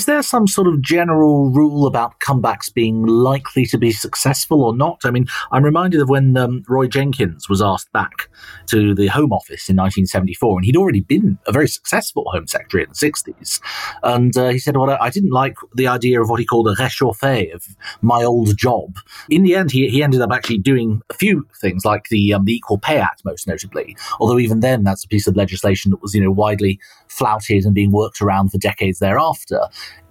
Is 0.00 0.06
there 0.06 0.22
some 0.22 0.46
sort 0.46 0.66
of 0.66 0.80
general 0.80 1.50
rule 1.50 1.86
about 1.86 2.20
comebacks 2.20 2.72
being 2.72 3.04
likely 3.04 3.66
to 3.66 3.76
be 3.76 3.92
successful 3.92 4.62
or 4.62 4.74
not? 4.74 5.02
I 5.04 5.10
mean, 5.10 5.26
I'm 5.52 5.62
reminded 5.62 6.00
of 6.00 6.08
when 6.08 6.38
um, 6.38 6.62
Roy 6.66 6.86
Jenkins 6.86 7.50
was 7.50 7.60
asked 7.60 7.92
back 7.92 8.30
to 8.68 8.94
the 8.94 9.08
Home 9.08 9.30
Office 9.30 9.68
in 9.68 9.76
1974, 9.76 10.56
and 10.56 10.64
he'd 10.64 10.78
already 10.78 11.02
been 11.02 11.38
a 11.46 11.52
very 11.52 11.68
successful 11.68 12.24
Home 12.32 12.46
Secretary 12.46 12.84
in 12.84 12.88
the 12.88 12.94
60s. 12.94 13.60
And 14.02 14.34
uh, 14.38 14.48
he 14.48 14.58
said, 14.58 14.74
Well, 14.74 14.96
I 14.98 15.10
didn't 15.10 15.32
like 15.32 15.56
the 15.74 15.88
idea 15.88 16.22
of 16.22 16.30
what 16.30 16.40
he 16.40 16.46
called 16.46 16.68
a 16.68 16.74
réchauffé 16.76 17.54
of 17.54 17.66
my 18.00 18.22
old 18.22 18.56
job. 18.56 18.96
In 19.28 19.42
the 19.42 19.54
end, 19.54 19.70
he, 19.70 19.90
he 19.90 20.02
ended 20.02 20.22
up 20.22 20.32
actually 20.32 20.60
doing 20.60 21.02
a 21.10 21.14
few 21.14 21.46
things, 21.60 21.84
like 21.84 22.08
the, 22.08 22.32
um, 22.32 22.46
the 22.46 22.54
Equal 22.54 22.78
Pay 22.78 22.96
Act, 22.96 23.22
most 23.26 23.46
notably. 23.46 23.98
Although 24.18 24.38
even 24.38 24.60
then, 24.60 24.82
that's 24.82 25.04
a 25.04 25.08
piece 25.08 25.26
of 25.26 25.36
legislation 25.36 25.90
that 25.90 26.00
was, 26.00 26.14
you 26.14 26.24
know, 26.24 26.30
widely 26.30 26.80
flouted 27.08 27.66
and 27.66 27.74
being 27.74 27.92
worked 27.92 28.22
around 28.22 28.48
for 28.48 28.56
decades 28.56 28.98
thereafter 28.98 29.60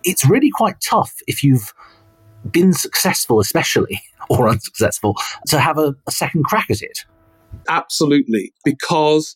it's 0.03 0.27
really 0.29 0.49
quite 0.49 0.75
tough 0.81 1.13
if 1.27 1.43
you've 1.43 1.73
been 2.51 2.73
successful, 2.73 3.39
especially 3.39 4.01
or 4.29 4.47
unsuccessful, 4.47 5.15
to 5.47 5.59
have 5.59 5.77
a, 5.77 5.95
a 6.07 6.11
second 6.11 6.43
crack 6.45 6.69
at 6.69 6.81
it. 6.81 6.99
Absolutely. 7.67 8.53
Because 8.63 9.35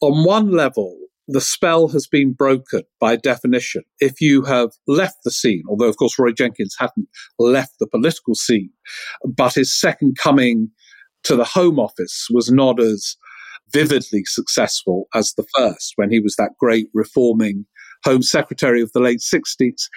on 0.00 0.24
one 0.24 0.50
level, 0.50 0.98
the 1.28 1.40
spell 1.40 1.88
has 1.88 2.06
been 2.06 2.32
broken 2.32 2.82
by 3.00 3.16
definition. 3.16 3.82
If 4.00 4.20
you 4.20 4.42
have 4.42 4.70
left 4.86 5.18
the 5.24 5.30
scene, 5.30 5.62
although 5.68 5.88
of 5.88 5.96
course 5.96 6.18
Roy 6.18 6.32
Jenkins 6.32 6.76
hadn't 6.78 7.08
left 7.38 7.74
the 7.78 7.86
political 7.86 8.34
scene, 8.34 8.70
but 9.24 9.54
his 9.54 9.78
second 9.78 10.16
coming 10.20 10.70
to 11.24 11.36
the 11.36 11.44
Home 11.44 11.78
Office 11.78 12.26
was 12.30 12.50
not 12.50 12.80
as 12.80 13.16
vividly 13.72 14.24
successful 14.24 15.08
as 15.14 15.32
the 15.34 15.46
first 15.56 15.92
when 15.96 16.10
he 16.10 16.20
was 16.20 16.36
that 16.36 16.52
great 16.58 16.88
reforming 16.92 17.64
Home 18.04 18.22
Secretary 18.22 18.82
of 18.82 18.92
the 18.92 19.00
late 19.00 19.20
60s. 19.20 19.88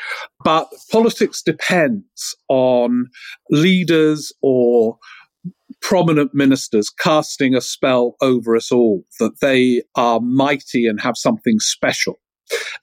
But 0.43 0.67
politics 0.91 1.41
depends 1.41 2.35
on 2.49 3.07
leaders 3.49 4.31
or 4.41 4.97
prominent 5.81 6.33
ministers 6.33 6.89
casting 6.89 7.55
a 7.55 7.61
spell 7.61 8.15
over 8.21 8.55
us 8.55 8.71
all 8.71 9.03
that 9.19 9.39
they 9.41 9.83
are 9.95 10.19
mighty 10.19 10.87
and 10.87 11.01
have 11.01 11.17
something 11.17 11.59
special. 11.59 12.19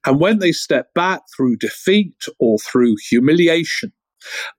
And 0.06 0.20
when 0.20 0.38
they 0.40 0.52
step 0.52 0.92
back 0.94 1.22
through 1.36 1.56
defeat 1.56 2.16
or 2.38 2.58
through 2.58 2.96
humiliation, 3.08 3.92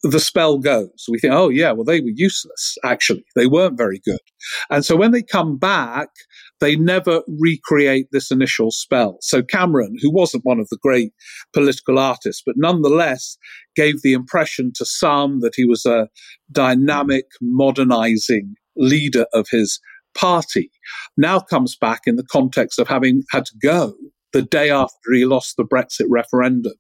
the 0.02 0.20
spell 0.20 0.58
goes. 0.58 1.06
We 1.10 1.20
think, 1.20 1.34
oh, 1.34 1.50
yeah, 1.50 1.72
well, 1.72 1.86
they 1.86 2.02
were 2.02 2.12
useless, 2.14 2.78
actually. 2.84 3.26
They 3.36 3.48
weren't 3.48 3.78
very 3.78 4.02
good. 4.06 4.20
And 4.70 4.84
so 4.86 4.96
when 4.96 5.12
they 5.12 5.24
come 5.24 5.58
back, 5.58 6.10
they 6.60 6.76
never 6.76 7.22
recreate 7.28 8.08
this 8.12 8.32
initial 8.32 8.72
spell. 8.72 9.18
So 9.22 9.44
Cameron, 9.44 9.96
who 10.02 10.12
wasn't 10.12 10.46
one 10.46 10.60
of 10.60 10.68
the 10.70 10.78
great 10.82 11.12
political 11.54 12.00
artists, 12.00 12.42
but 12.46 12.56
nonetheless 12.58 13.38
gave 13.76 14.02
the 14.02 14.14
impression 14.14 14.72
to 14.76 14.86
some 14.86 15.42
that 15.42 15.54
he 15.56 15.66
was 15.66 15.86
a 15.86 16.10
dynamic, 16.52 17.26
modernizing 17.42 18.56
leader 18.76 19.26
of 19.34 19.48
his 19.52 19.80
party, 20.16 20.72
now 21.18 21.40
comes 21.40 21.76
back 21.76 22.02
in 22.06 22.16
the 22.16 22.26
context 22.32 22.80
of 22.80 22.88
having 22.88 23.24
had 23.32 23.46
to 23.46 23.56
go 23.62 23.94
the 24.34 24.42
day 24.42 24.70
after 24.70 25.14
he 25.14 25.26
lost 25.26 25.56
the 25.56 25.64
Brexit 25.64 26.08
referendum. 26.10 26.74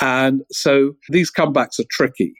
And 0.00 0.42
so 0.50 0.92
these 1.10 1.30
comebacks 1.30 1.78
are 1.78 1.86
tricky, 1.90 2.32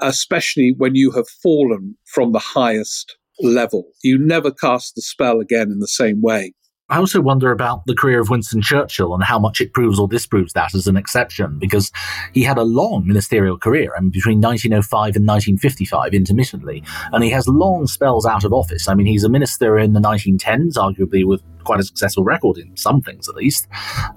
especially 0.00 0.74
when 0.76 0.94
you 0.94 1.10
have 1.12 1.28
fallen 1.42 1.96
from 2.04 2.32
the 2.32 2.38
highest 2.38 3.16
level. 3.40 3.84
You 4.02 4.18
never 4.18 4.50
cast 4.50 4.94
the 4.94 5.02
spell 5.02 5.40
again 5.40 5.70
in 5.72 5.80
the 5.80 5.88
same 5.88 6.20
way. 6.22 6.52
I 6.90 6.98
also 6.98 7.22
wonder 7.22 7.50
about 7.50 7.86
the 7.86 7.94
career 7.94 8.20
of 8.20 8.28
Winston 8.28 8.60
Churchill 8.60 9.14
and 9.14 9.24
how 9.24 9.38
much 9.38 9.62
it 9.62 9.72
proves 9.72 9.98
or 9.98 10.06
disproves 10.06 10.52
that 10.52 10.74
as 10.74 10.86
an 10.86 10.98
exception, 10.98 11.58
because 11.58 11.90
he 12.34 12.42
had 12.42 12.58
a 12.58 12.62
long 12.62 13.06
ministerial 13.06 13.56
career, 13.56 13.94
I 13.96 14.00
mean, 14.00 14.10
between 14.10 14.38
1905 14.38 15.16
and 15.16 15.26
1955, 15.26 16.12
intermittently, 16.12 16.82
and 17.10 17.24
he 17.24 17.30
has 17.30 17.48
long 17.48 17.86
spells 17.86 18.26
out 18.26 18.44
of 18.44 18.52
office. 18.52 18.86
I 18.86 18.92
mean, 18.92 19.06
he's 19.06 19.24
a 19.24 19.30
minister 19.30 19.78
in 19.78 19.94
the 19.94 20.00
1910s, 20.00 20.74
arguably 20.74 21.26
with 21.26 21.42
quite 21.64 21.80
a 21.80 21.84
successful 21.84 22.22
record 22.22 22.58
in 22.58 22.76
some 22.76 23.00
things 23.00 23.30
at 23.30 23.34
least, 23.34 23.66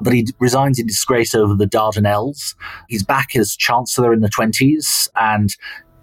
but 0.02 0.12
he 0.12 0.28
resigns 0.40 0.78
in 0.78 0.88
disgrace 0.88 1.34
over 1.34 1.56
the 1.56 1.68
Dardanelles. 1.68 2.54
He's 2.90 3.04
back 3.04 3.34
as 3.38 3.56
Chancellor 3.56 4.12
in 4.12 4.20
the 4.20 4.30
20s, 4.30 5.08
and 5.16 5.56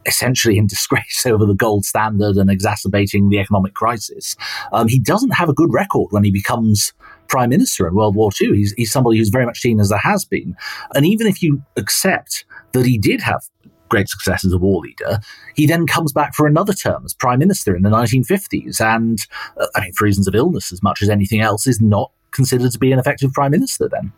essentially 0.07 0.59
in 0.59 0.67
disgrace 0.67 1.25
over 1.27 1.47
the 1.47 1.55
gold 1.55 1.85
standard 1.85 2.37
and 2.37 2.51
exacerbating 2.51 3.29
the 3.29 3.39
economic 3.39 3.75
crisis. 3.75 4.37
Um, 4.73 4.89
he 4.89 4.99
doesn't 4.99 5.35
have 5.35 5.49
a 5.49 5.55
good 5.55 5.73
record 5.73 6.09
when 6.11 6.25
he 6.25 6.31
becomes 6.31 6.93
prime 7.29 7.51
minister 7.51 7.87
in 7.87 7.95
World 7.95 8.15
War 8.15 8.31
II. 8.41 8.57
He's, 8.57 8.73
he's 8.73 8.93
somebody 8.93 9.19
who's 9.19 9.31
very 9.31 9.47
much 9.47 9.61
seen 9.61 9.81
as 9.81 9.91
a 9.91 9.99
has 9.99 10.25
been. 10.25 10.57
And 10.95 11.07
even 11.07 11.27
if 11.27 11.43
you 11.43 11.63
accept 11.77 12.45
that 12.73 12.87
he 12.87 12.99
did 12.99 13.21
have 13.23 13.43
great 13.89 14.09
success 14.09 14.45
as 14.45 14.53
a 14.53 14.59
war 14.59 14.81
leader, 14.81 15.21
he 15.55 15.67
then 15.67 15.87
comes 15.87 16.13
back 16.13 16.35
for 16.35 16.47
another 16.47 16.73
term 16.73 17.05
as 17.05 17.15
prime 17.15 17.39
minister 17.39 17.77
in 17.77 17.83
the 17.83 17.91
1950s. 17.91 18.81
And, 18.81 19.19
uh, 19.59 19.67
I 19.75 19.83
mean, 19.83 19.93
for 19.93 20.05
reasons 20.05 20.27
of 20.27 20.35
illness 20.35 20.73
as 20.73 20.83
much 20.83 21.03
as 21.03 21.09
anything 21.09 21.41
else, 21.41 21.67
is 21.67 21.81
not 21.81 22.11
considered 22.31 22.73
to 22.73 22.79
be 22.79 22.93
an 22.93 22.99
effective 22.99 23.33
prime 23.33 23.53
minister 23.53 23.89
then. 23.89 24.13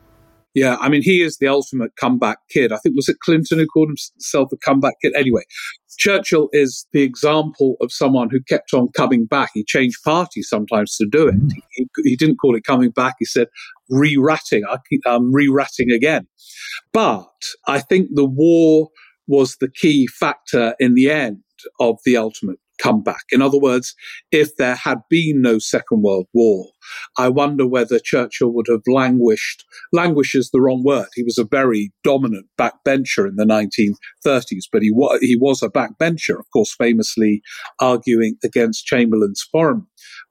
Yeah, 0.56 0.76
I 0.80 0.88
mean, 0.88 1.02
he 1.02 1.20
is 1.20 1.36
the 1.36 1.48
ultimate 1.48 1.96
comeback 1.96 2.38
kid. 2.48 2.72
I 2.72 2.78
think 2.78 2.96
was 2.96 3.10
it 3.10 3.18
Clinton 3.20 3.58
who 3.58 3.66
called 3.66 3.90
himself 3.90 4.48
the 4.48 4.56
comeback 4.56 4.94
kid. 5.02 5.12
Anyway, 5.14 5.42
Churchill 5.98 6.48
is 6.50 6.86
the 6.94 7.02
example 7.02 7.76
of 7.82 7.92
someone 7.92 8.30
who 8.30 8.40
kept 8.40 8.72
on 8.72 8.88
coming 8.96 9.26
back. 9.26 9.50
He 9.52 9.64
changed 9.64 10.02
parties 10.02 10.48
sometimes 10.48 10.96
to 10.96 11.06
do 11.12 11.28
it. 11.28 11.34
Mm. 11.34 11.50
He, 11.72 11.86
he, 12.04 12.16
didn't 12.16 12.36
call 12.36 12.56
it 12.56 12.64
coming 12.64 12.88
back. 12.88 13.16
He 13.18 13.26
said 13.26 13.48
re-ratting. 13.90 14.62
I 14.66 14.78
am 15.04 15.30
re-ratting 15.30 15.90
again. 15.90 16.26
But 16.90 17.28
I 17.66 17.80
think 17.80 18.08
the 18.14 18.24
war 18.24 18.88
was 19.28 19.56
the 19.56 19.70
key 19.70 20.06
factor 20.06 20.74
in 20.80 20.94
the 20.94 21.10
end 21.10 21.42
of 21.80 21.98
the 22.06 22.16
ultimate 22.16 22.60
comeback. 22.78 23.22
In 23.30 23.42
other 23.42 23.58
words, 23.58 23.94
if 24.30 24.56
there 24.56 24.74
had 24.74 24.98
been 25.08 25.40
no 25.42 25.58
Second 25.58 26.02
World 26.02 26.26
War, 26.32 26.66
I 27.18 27.28
wonder 27.28 27.66
whether 27.66 27.98
Churchill 27.98 28.52
would 28.52 28.66
have 28.68 28.82
languished. 28.86 29.64
Languish 29.92 30.34
is 30.34 30.50
the 30.50 30.60
wrong 30.60 30.82
word. 30.84 31.08
He 31.14 31.22
was 31.22 31.38
a 31.38 31.44
very 31.44 31.92
dominant 32.04 32.46
backbencher 32.58 33.28
in 33.28 33.36
the 33.36 33.44
1930s, 33.44 34.64
but 34.72 34.82
he, 34.82 34.90
wa- 34.92 35.18
he 35.20 35.36
was 35.36 35.62
a 35.62 35.68
backbencher, 35.70 36.38
of 36.38 36.46
course, 36.52 36.74
famously 36.74 37.42
arguing 37.80 38.36
against 38.44 38.86
Chamberlain's 38.86 39.46
foreign 39.50 39.86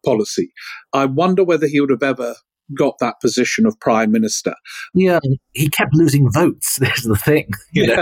policy. 0.05 0.51
I 0.93 1.05
wonder 1.05 1.43
whether 1.43 1.67
he 1.67 1.79
would 1.79 1.89
have 1.89 2.03
ever 2.03 2.35
got 2.73 2.95
that 2.99 3.15
position 3.21 3.65
of 3.65 3.79
prime 3.79 4.11
minister. 4.11 4.55
Yeah, 4.93 5.19
he 5.53 5.69
kept 5.69 5.93
losing 5.93 6.29
votes. 6.31 6.79
This 6.85 6.99
is 6.99 7.05
the 7.05 7.15
thing. 7.15 7.49
Yeah. 7.73 8.01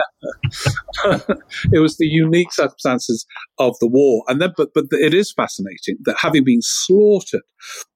it 1.71 1.79
was 1.79 1.97
the 1.97 2.05
unique 2.05 2.51
circumstances 2.51 3.25
of 3.57 3.75
the 3.79 3.87
war. 3.87 4.23
And 4.27 4.41
then, 4.41 4.51
but, 4.57 4.69
but 4.73 4.85
it 4.91 5.13
is 5.13 5.31
fascinating 5.31 5.97
that 6.03 6.17
having 6.19 6.43
been 6.43 6.61
slaughtered 6.61 7.41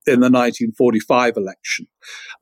in 0.05 0.21
the 0.21 0.29
1945 0.29 1.33
election 1.35 1.87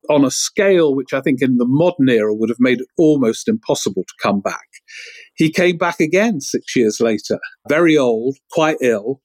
on 0.10 0.24
a 0.24 0.32
scale 0.32 0.96
which 0.96 1.13
I 1.13 1.22
think 1.22 1.41
in 1.41 1.58
the 1.58 1.65
modern 1.67 2.10
era 2.10 2.34
would 2.34 2.50
have 2.50 2.60
made 2.60 2.82
it 2.82 2.88
almost 2.98 3.48
impossible 3.48 4.03
to 4.03 4.13
come 4.22 4.41
back, 4.41 4.67
he 5.36 5.51
came 5.51 5.77
back 5.77 6.00
again 6.00 6.39
six 6.39 6.75
years 6.75 7.00
later, 7.00 7.39
very 7.67 7.98
old, 7.98 8.38
quite 8.51 8.77
ill, 8.82 9.22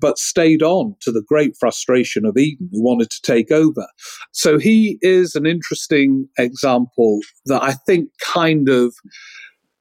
but 0.00 0.18
stayed 0.18 0.62
on 0.62 0.94
to 1.02 1.12
the 1.12 1.22
great 1.26 1.54
frustration 1.58 2.24
of 2.24 2.36
Eden, 2.36 2.68
who 2.72 2.82
wanted 2.82 3.10
to 3.10 3.22
take 3.22 3.50
over. 3.50 3.86
So 4.32 4.58
he 4.58 4.98
is 5.02 5.34
an 5.34 5.46
interesting 5.46 6.28
example 6.38 7.20
that 7.46 7.62
I 7.62 7.72
think 7.72 8.10
kind 8.24 8.68
of 8.68 8.94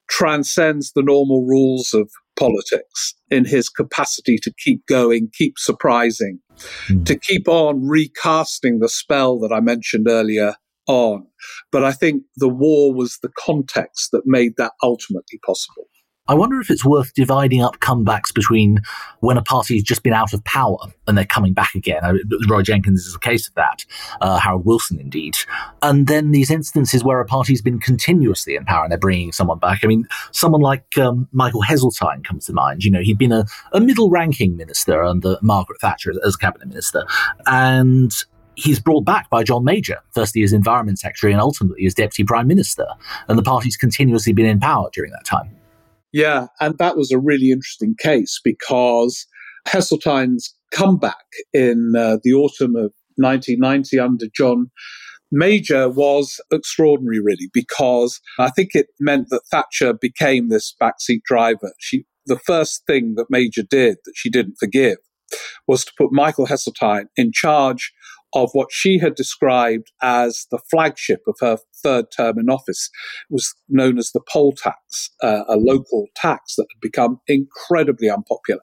transcends 0.10 0.92
the 0.92 1.02
normal 1.02 1.46
rules 1.46 1.94
of 1.94 2.10
politics 2.38 3.14
in 3.30 3.46
his 3.46 3.70
capacity 3.70 4.38
to 4.38 4.52
keep 4.58 4.86
going, 4.88 5.30
keep 5.34 5.58
surprising, 5.58 6.40
mm. 6.88 7.06
to 7.06 7.18
keep 7.18 7.48
on 7.48 7.88
recasting 7.88 8.80
the 8.80 8.90
spell 8.90 9.40
that 9.40 9.54
I 9.54 9.60
mentioned 9.60 10.08
earlier 10.10 10.56
on. 10.88 11.28
But 11.72 11.84
I 11.84 11.92
think 11.92 12.24
the 12.36 12.50
war 12.50 12.94
was 12.94 13.20
the 13.22 13.32
context 13.38 14.10
that 14.12 14.24
made 14.26 14.54
that 14.58 14.74
ultimately 14.84 15.40
possible. 15.46 15.88
I 16.28 16.36
wonder 16.36 16.62
if 16.62 16.70
it's 16.70 16.86
worth 16.86 17.14
dividing 17.14 17.64
up 17.64 17.80
comebacks 17.80 18.34
between 18.34 18.80
when 19.22 19.38
a 19.38 19.42
party's 19.42 19.84
just 19.84 20.04
been 20.04 20.14
out 20.14 20.34
of 20.34 20.44
power 20.44 20.78
and 21.08 21.18
they're 21.18 21.26
coming 21.26 21.54
back 21.54 21.74
again. 21.74 22.02
Roy 22.48 22.62
Jenkins 22.62 23.06
is 23.06 23.16
a 23.16 23.20
case 23.20 23.48
of 23.48 23.56
that, 23.56 23.86
uh, 24.22 24.38
Harold 24.38 24.66
Wilson 24.66 25.00
indeed. 25.00 25.36
And 25.82 26.08
then 26.08 26.32
these 26.32 26.52
instances 26.52 27.04
where 27.04 27.20
a 27.20 27.26
party's 27.26 27.62
been 27.62 27.80
continuously 27.80 28.56
in 28.56 28.66
power 28.66 28.84
and 28.84 28.92
they're 28.92 29.00
bringing 29.00 29.32
someone 29.32 29.58
back. 29.58 29.80
I 29.84 29.88
mean, 29.88 30.08
someone 30.32 30.62
like 30.62 30.98
um, 30.98 31.28
Michael 31.32 31.64
Heseltine 31.64 32.24
comes 32.24 32.46
to 32.46 32.54
mind. 32.54 32.84
You 32.84 32.92
know, 32.92 33.02
he'd 33.02 33.18
been 33.18 33.32
a, 33.32 33.46
a 33.74 33.82
middle 33.82 34.10
ranking 34.10 34.56
minister 34.56 35.04
under 35.04 35.38
Margaret 35.42 35.82
Thatcher 35.82 36.14
as 36.24 36.36
cabinet 36.36 36.68
minister. 36.68 37.04
And 37.48 38.12
he's 38.56 38.80
brought 38.80 39.06
back 39.06 39.30
by 39.30 39.44
John 39.44 39.64
Major, 39.64 40.00
firstly 40.12 40.44
as 40.44 40.54
environment 40.54 41.00
secretary 41.00 41.34
and 41.34 41.42
ultimately 41.42 41.86
as 41.86 41.96
deputy 41.96 42.24
prime 42.24 42.48
minister. 42.48 42.86
And 43.28 43.40
the 43.40 43.44
party's 43.44 43.76
continuously 43.76 44.34
been 44.34 44.46
in 44.46 44.60
power 44.60 44.90
during 44.94 45.12
that 45.12 45.26
time. 45.26 45.58
Yeah, 46.14 46.48
and 46.60 46.78
that 46.78 46.98
was 46.98 47.12
a 47.12 47.20
really 47.20 47.52
interesting 47.52 47.96
case 47.98 48.40
because 48.44 49.26
Heseltine's 49.68 50.54
comeback 50.72 51.26
in 51.54 51.94
uh, 51.98 52.18
the 52.24 52.34
autumn 52.34 52.76
of 52.76 52.94
1990 53.18 54.00
under 54.00 54.26
John 54.36 54.72
Major 55.32 55.90
was 55.90 56.42
extraordinary, 56.52 57.22
really, 57.22 57.50
because 57.54 58.20
I 58.38 58.50
think 58.50 58.72
it 58.74 58.88
meant 59.00 59.30
that 59.30 59.44
Thatcher 59.50 59.94
became 59.94 60.50
this 60.50 60.76
backseat 60.82 61.22
driver. 61.24 61.72
She, 61.80 62.06
the 62.26 62.40
first 62.40 62.86
thing 62.86 63.14
that 63.16 63.28
Major 63.30 63.64
did 63.64 63.98
that 64.04 64.14
she 64.16 64.30
didn't 64.30 64.58
forgive 64.60 64.98
was 65.68 65.86
to 65.86 65.94
put 65.98 66.12
Michael 66.12 66.48
Heseltine 66.48 67.06
in 67.16 67.32
charge 67.34 67.94
of 68.34 68.50
what 68.54 68.72
she 68.72 68.98
had 68.98 69.16
described 69.16 69.92
as 70.02 70.48
the 70.52 70.60
flagship 70.70 71.22
of 71.28 71.36
her 71.42 71.58
third 71.84 72.06
term 72.16 72.40
in 72.40 72.50
office 72.50 72.90
was 73.30 73.54
known 73.70 73.98
as 73.98 74.12
the 74.12 74.22
poll 74.32 74.54
tax, 74.54 75.10
uh, 75.22 75.44
a 75.48 75.58
local 75.58 76.08
tax 76.16 76.56
that 76.56 76.68
had 76.74 76.82
become 76.82 77.20
incredibly 77.28 78.10
unpopular. 78.10 78.62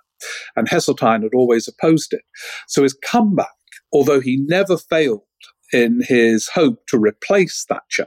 And 0.57 0.69
Heseltine 0.69 1.23
had 1.23 1.35
always 1.35 1.69
opposed 1.69 2.13
it. 2.13 2.23
So 2.67 2.83
his 2.83 2.95
comeback, 2.95 3.49
although 3.93 4.21
he 4.21 4.45
never 4.47 4.77
failed 4.77 5.23
in 5.73 6.01
his 6.03 6.49
hope 6.55 6.87
to 6.89 6.99
replace 6.99 7.65
Thatcher, 7.69 8.07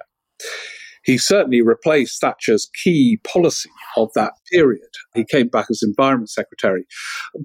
he 1.03 1.17
certainly 1.17 1.61
replaced 1.61 2.21
Thatcher's 2.21 2.69
key 2.83 3.19
policy 3.25 3.69
of 3.97 4.09
that 4.15 4.33
period. 4.51 4.89
He 5.15 5.25
came 5.25 5.47
back 5.47 5.67
as 5.69 5.81
Environment 5.83 6.29
Secretary. 6.29 6.85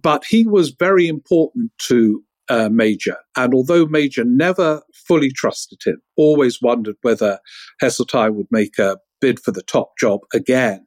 But 0.02 0.24
he 0.26 0.46
was 0.46 0.74
very 0.78 1.08
important 1.08 1.72
to 1.88 2.22
uh, 2.48 2.68
Major. 2.70 3.16
And 3.36 3.54
although 3.54 3.86
Major 3.86 4.24
never 4.24 4.82
fully 5.06 5.30
trusted 5.30 5.78
him, 5.84 6.00
always 6.16 6.60
wondered 6.62 6.96
whether 7.02 7.38
Heseltine 7.82 8.34
would 8.34 8.48
make 8.50 8.78
a 8.78 8.98
bid 9.20 9.40
for 9.40 9.52
the 9.52 9.62
top 9.62 9.92
job 9.98 10.20
again. 10.34 10.86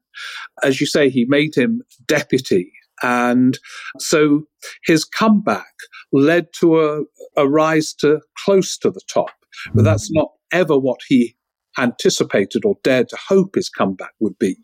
As 0.63 0.79
you 0.81 0.87
say, 0.87 1.09
he 1.09 1.25
made 1.27 1.55
him 1.55 1.81
deputy. 2.07 2.71
And 3.01 3.57
so 3.97 4.43
his 4.83 5.05
comeback 5.05 5.73
led 6.11 6.47
to 6.59 6.81
a, 6.81 7.01
a 7.37 7.47
rise 7.47 7.93
to 7.95 8.19
close 8.43 8.77
to 8.79 8.91
the 8.91 9.01
top. 9.11 9.31
But 9.73 9.83
that's 9.83 10.11
not 10.11 10.29
ever 10.51 10.77
what 10.77 10.99
he 11.07 11.35
anticipated 11.77 12.65
or 12.65 12.75
dared 12.83 13.09
to 13.09 13.17
hope 13.27 13.55
his 13.55 13.69
comeback 13.69 14.11
would 14.19 14.37
be. 14.37 14.57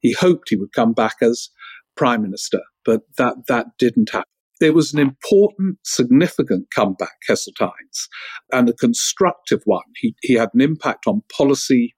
He 0.00 0.12
hoped 0.12 0.48
he 0.48 0.56
would 0.56 0.72
come 0.72 0.92
back 0.92 1.16
as 1.22 1.48
prime 1.96 2.22
minister, 2.22 2.60
but 2.84 3.02
that, 3.18 3.46
that 3.48 3.66
didn't 3.78 4.10
happen. 4.10 4.24
It 4.60 4.74
was 4.74 4.92
an 4.94 5.00
important, 5.00 5.78
significant 5.84 6.68
comeback, 6.74 7.16
Heseltine's, 7.28 8.08
and 8.52 8.68
a 8.68 8.72
constructive 8.72 9.60
one. 9.64 9.84
He, 9.96 10.14
he 10.22 10.34
had 10.34 10.50
an 10.54 10.60
impact 10.60 11.06
on 11.06 11.22
policy 11.36 11.94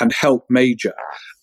and 0.00 0.12
helped 0.12 0.50
Major, 0.50 0.94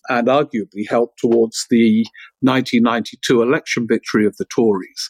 and 0.08 0.28
arguably 0.28 0.88
helped 0.88 1.18
towards 1.18 1.66
the 1.70 2.04
1992 2.40 3.42
election 3.42 3.86
victory 3.88 4.26
of 4.26 4.36
the 4.36 4.46
Tories. 4.46 5.08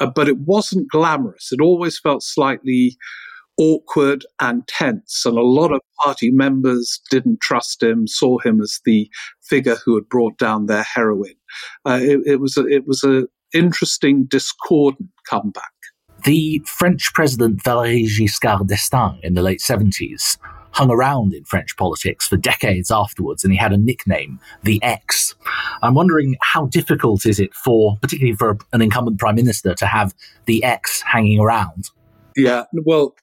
Uh, 0.00 0.06
but 0.06 0.28
it 0.28 0.38
wasn't 0.38 0.90
glamorous. 0.90 1.50
It 1.52 1.60
always 1.60 1.98
felt 1.98 2.22
slightly 2.22 2.96
awkward 3.58 4.24
and 4.40 4.66
tense, 4.66 5.24
and 5.24 5.36
a 5.36 5.42
lot 5.42 5.72
of 5.72 5.80
party 6.02 6.30
members 6.30 7.00
didn't 7.10 7.40
trust 7.40 7.82
him, 7.82 8.06
saw 8.06 8.38
him 8.38 8.60
as 8.60 8.80
the 8.84 9.08
figure 9.42 9.76
who 9.84 9.94
had 9.94 10.08
brought 10.08 10.38
down 10.38 10.66
their 10.66 10.82
heroine. 10.82 11.34
Uh, 11.86 11.98
it, 12.00 12.20
it, 12.24 12.40
was 12.40 12.56
a, 12.56 12.66
it 12.66 12.86
was 12.86 13.04
a 13.04 13.26
interesting, 13.54 14.24
discordant 14.24 15.10
comeback. 15.28 15.72
The 16.24 16.62
French 16.66 17.12
president 17.14 17.62
Valéry 17.62 18.04
Giscard 18.04 18.66
d'Estaing 18.66 19.20
in 19.22 19.34
the 19.34 19.42
late 19.42 19.60
70s 19.60 20.36
hung 20.72 20.90
around 20.90 21.34
in 21.34 21.44
French 21.44 21.76
politics 21.76 22.28
for 22.28 22.36
decades 22.36 22.90
afterwards, 22.90 23.42
and 23.42 23.52
he 23.52 23.58
had 23.58 23.72
a 23.72 23.76
nickname, 23.76 24.38
the 24.62 24.82
X. 24.82 25.34
I'm 25.82 25.94
wondering 25.94 26.36
how 26.40 26.66
difficult 26.66 27.26
is 27.26 27.40
it 27.40 27.54
for, 27.54 27.96
particularly 28.00 28.36
for 28.36 28.58
an 28.72 28.82
incumbent 28.82 29.18
prime 29.18 29.34
minister, 29.34 29.74
to 29.74 29.86
have 29.86 30.14
the 30.46 30.62
X 30.62 31.02
hanging 31.02 31.40
around? 31.40 31.86
Yeah, 32.36 32.64
well, 32.84 33.14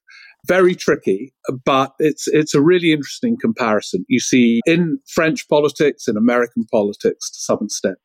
very 0.45 0.75
tricky, 0.75 1.33
but 1.65 1.93
it's 1.99 2.27
it's 2.27 2.53
a 2.53 2.61
really 2.61 2.91
interesting 2.91 3.37
comparison. 3.39 4.05
You 4.07 4.19
see, 4.19 4.61
in 4.65 4.99
French 5.13 5.47
politics, 5.49 6.07
in 6.07 6.17
American 6.17 6.65
politics 6.71 7.29
to 7.31 7.39
some 7.39 7.59
extent, 7.61 7.97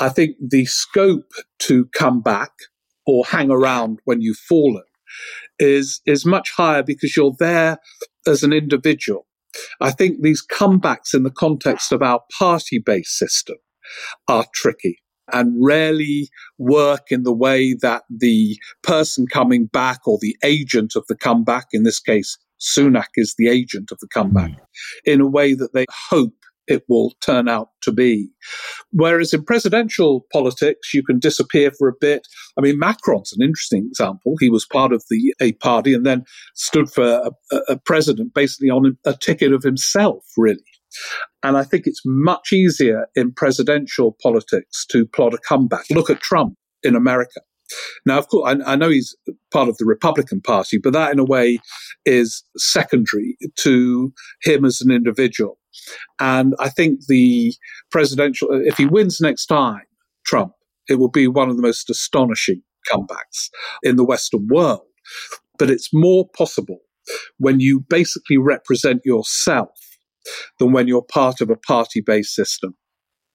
I 0.00 0.08
think 0.08 0.36
the 0.40 0.64
scope 0.64 1.30
to 1.60 1.86
come 1.94 2.22
back 2.22 2.52
or 3.06 3.24
hang 3.26 3.50
around 3.50 4.00
when 4.04 4.22
you've 4.22 4.38
fallen 4.38 4.84
is 5.58 6.00
is 6.06 6.24
much 6.24 6.50
higher 6.52 6.82
because 6.82 7.16
you're 7.16 7.34
there 7.38 7.78
as 8.26 8.42
an 8.42 8.52
individual. 8.52 9.26
I 9.80 9.90
think 9.90 10.22
these 10.22 10.44
comebacks 10.46 11.12
in 11.12 11.22
the 11.24 11.30
context 11.30 11.92
of 11.92 12.02
our 12.02 12.20
party 12.38 12.78
based 12.84 13.18
system 13.18 13.56
are 14.28 14.46
tricky 14.54 14.98
and 15.32 15.54
rarely 15.60 16.28
work 16.58 17.06
in 17.10 17.22
the 17.22 17.32
way 17.32 17.74
that 17.74 18.02
the 18.10 18.58
person 18.82 19.26
coming 19.26 19.66
back 19.66 20.06
or 20.06 20.18
the 20.20 20.36
agent 20.42 20.94
of 20.96 21.04
the 21.08 21.16
comeback, 21.16 21.66
in 21.72 21.82
this 21.82 22.00
case, 22.00 22.36
Sunak 22.60 23.08
is 23.16 23.34
the 23.38 23.48
agent 23.48 23.90
of 23.90 23.98
the 24.00 24.08
comeback, 24.12 24.50
hmm. 24.50 24.64
in 25.04 25.20
a 25.20 25.26
way 25.26 25.54
that 25.54 25.72
they 25.72 25.86
hope 26.08 26.34
it 26.70 26.84
will 26.88 27.12
turn 27.20 27.48
out 27.48 27.70
to 27.82 27.92
be. 27.92 28.30
Whereas 28.92 29.32
in 29.32 29.44
presidential 29.44 30.26
politics, 30.32 30.94
you 30.94 31.02
can 31.02 31.18
disappear 31.18 31.70
for 31.78 31.88
a 31.88 31.94
bit. 32.00 32.26
I 32.58 32.60
mean, 32.60 32.78
Macron's 32.78 33.32
an 33.32 33.44
interesting 33.44 33.86
example. 33.86 34.34
He 34.38 34.50
was 34.50 34.66
part 34.66 34.92
of 34.92 35.02
the 35.10 35.34
a 35.40 35.52
party 35.52 35.94
and 35.94 36.06
then 36.06 36.24
stood 36.54 36.90
for 36.90 37.30
a, 37.52 37.56
a 37.68 37.76
president 37.78 38.34
basically 38.34 38.70
on 38.70 38.96
a 39.04 39.14
ticket 39.14 39.52
of 39.52 39.62
himself, 39.62 40.24
really. 40.36 40.58
And 41.42 41.56
I 41.56 41.64
think 41.64 41.86
it's 41.86 42.02
much 42.04 42.52
easier 42.52 43.06
in 43.14 43.32
presidential 43.32 44.16
politics 44.22 44.84
to 44.90 45.06
plot 45.06 45.34
a 45.34 45.38
comeback. 45.38 45.84
Look 45.90 46.10
at 46.10 46.20
Trump 46.20 46.54
in 46.82 46.96
America. 46.96 47.40
Now, 48.04 48.18
of 48.18 48.28
course, 48.28 48.56
I, 48.66 48.72
I, 48.72 48.76
know 48.76 48.88
he's 48.88 49.16
part 49.52 49.68
of 49.68 49.76
the 49.78 49.84
Republican 49.84 50.40
Party, 50.40 50.78
but 50.78 50.92
that 50.92 51.12
in 51.12 51.20
a 51.20 51.24
way 51.24 51.58
is 52.04 52.42
secondary 52.56 53.36
to 53.60 54.12
him 54.42 54.64
as 54.64 54.80
an 54.80 54.90
individual. 54.90 55.59
And 56.18 56.54
I 56.58 56.68
think 56.68 57.06
the 57.06 57.54
presidential, 57.90 58.50
uh, 58.50 58.58
if 58.60 58.76
he 58.76 58.86
wins 58.86 59.20
next 59.20 59.46
time, 59.46 59.82
Trump, 60.26 60.52
it 60.88 60.98
will 60.98 61.10
be 61.10 61.26
one 61.26 61.48
of 61.48 61.56
the 61.56 61.62
most 61.62 61.88
astonishing 61.90 62.62
comebacks 62.90 63.48
in 63.82 63.96
the 63.96 64.04
Western 64.04 64.46
world. 64.48 64.82
But 65.58 65.70
it's 65.70 65.90
more 65.92 66.28
possible 66.36 66.80
when 67.38 67.60
you 67.60 67.84
basically 67.88 68.38
represent 68.38 69.02
yourself 69.04 69.70
than 70.58 70.72
when 70.72 70.88
you're 70.88 71.02
part 71.02 71.40
of 71.40 71.50
a 71.50 71.56
party 71.56 72.00
based 72.00 72.34
system. 72.34 72.76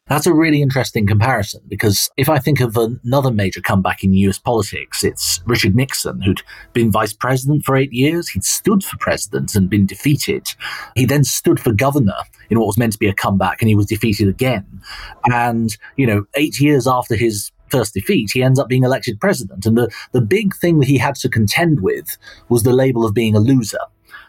That's 0.07 0.27
a 0.27 0.33
really 0.35 0.61
interesting 0.61 1.07
comparison 1.07 1.61
because 1.67 2.11
if 2.15 2.29
I 2.29 2.37
think 2.37 2.59
of 2.59 2.77
another 2.77 3.31
major 3.31 3.59
comeback 3.59 4.03
in 4.03 4.13
US 4.13 4.37
politics, 4.37 5.03
it's 5.03 5.41
Richard 5.47 5.75
Nixon, 5.75 6.21
who'd 6.21 6.43
been 6.73 6.91
vice 6.91 7.11
president 7.11 7.65
for 7.65 7.75
eight 7.75 7.91
years. 7.91 8.29
He'd 8.29 8.43
stood 8.43 8.83
for 8.83 8.97
president 8.97 9.55
and 9.55 9.67
been 9.67 9.87
defeated. 9.87 10.53
He 10.95 11.05
then 11.05 11.23
stood 11.23 11.59
for 11.59 11.71
governor 11.71 12.17
in 12.51 12.59
what 12.59 12.67
was 12.67 12.77
meant 12.77 12.93
to 12.93 12.99
be 12.99 13.07
a 13.07 13.15
comeback 13.15 13.63
and 13.63 13.67
he 13.67 13.73
was 13.73 13.87
defeated 13.87 14.27
again. 14.27 14.79
And, 15.25 15.75
you 15.97 16.05
know, 16.05 16.27
eight 16.35 16.59
years 16.59 16.85
after 16.85 17.15
his 17.15 17.51
first 17.69 17.95
defeat, 17.95 18.29
he 18.31 18.43
ends 18.43 18.59
up 18.59 18.69
being 18.69 18.83
elected 18.83 19.19
president. 19.19 19.65
And 19.65 19.75
the, 19.75 19.89
the 20.11 20.21
big 20.21 20.55
thing 20.55 20.77
that 20.77 20.87
he 20.87 20.99
had 20.99 21.15
to 21.15 21.29
contend 21.29 21.81
with 21.81 22.15
was 22.47 22.61
the 22.61 22.73
label 22.73 23.07
of 23.07 23.15
being 23.15 23.35
a 23.35 23.39
loser. 23.39 23.79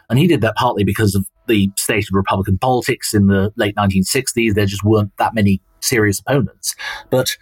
And 0.09 0.17
he 0.17 0.25
did 0.25 0.41
that 0.41 0.55
partly 0.55 0.83
because 0.83 1.13
of 1.13 1.27
the 1.47 1.69
state 1.77 2.05
of 2.05 2.13
Republican 2.15 2.57
politics 2.57 3.13
in 3.13 3.27
the 3.27 3.51
late 3.57 3.75
1960s. 3.75 4.53
There 4.53 4.65
just 4.65 4.83
weren't 4.83 5.15
that 5.17 5.35
many 5.35 5.61
serious 5.79 6.19
opponents. 6.19 6.75
But 7.09 7.37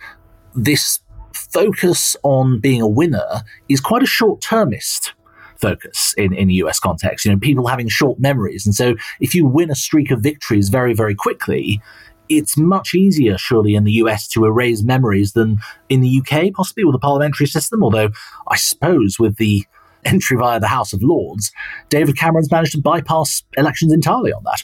this 0.55 0.99
focus 1.33 2.15
on 2.23 2.59
being 2.59 2.81
a 2.81 2.87
winner 2.87 3.43
is 3.69 3.81
quite 3.81 4.03
a 4.03 4.07
short 4.07 4.41
termist 4.41 5.13
focus 5.57 6.13
in, 6.17 6.33
in 6.33 6.47
the 6.47 6.55
US 6.55 6.79
context. 6.79 7.25
You 7.25 7.31
know, 7.31 7.39
people 7.39 7.67
having 7.67 7.87
short 7.89 8.19
memories. 8.19 8.65
And 8.65 8.75
so 8.75 8.95
if 9.19 9.33
you 9.33 9.45
win 9.45 9.71
a 9.71 9.75
streak 9.75 10.11
of 10.11 10.19
victories 10.21 10.69
very, 10.69 10.93
very 10.93 11.15
quickly, 11.15 11.81
it's 12.27 12.57
much 12.57 12.93
easier, 12.93 13.37
surely, 13.37 13.75
in 13.75 13.83
the 13.83 13.93
US 13.93 14.27
to 14.29 14.45
erase 14.45 14.83
memories 14.83 15.33
than 15.33 15.57
in 15.89 16.01
the 16.01 16.21
UK, 16.21 16.53
possibly 16.53 16.83
with 16.83 16.93
the 16.93 16.99
parliamentary 16.99 17.47
system. 17.47 17.83
Although 17.83 18.09
I 18.47 18.55
suppose 18.55 19.19
with 19.19 19.37
the 19.37 19.63
entry 20.03 20.37
via 20.37 20.59
the 20.59 20.67
House 20.67 20.93
of 20.93 21.01
Lords, 21.01 21.51
David 21.89 22.17
Cameron's 22.17 22.51
managed 22.51 22.73
to 22.73 22.81
bypass 22.81 23.43
elections 23.57 23.91
entirely 23.91 24.31
on 24.31 24.43
that. 24.43 24.63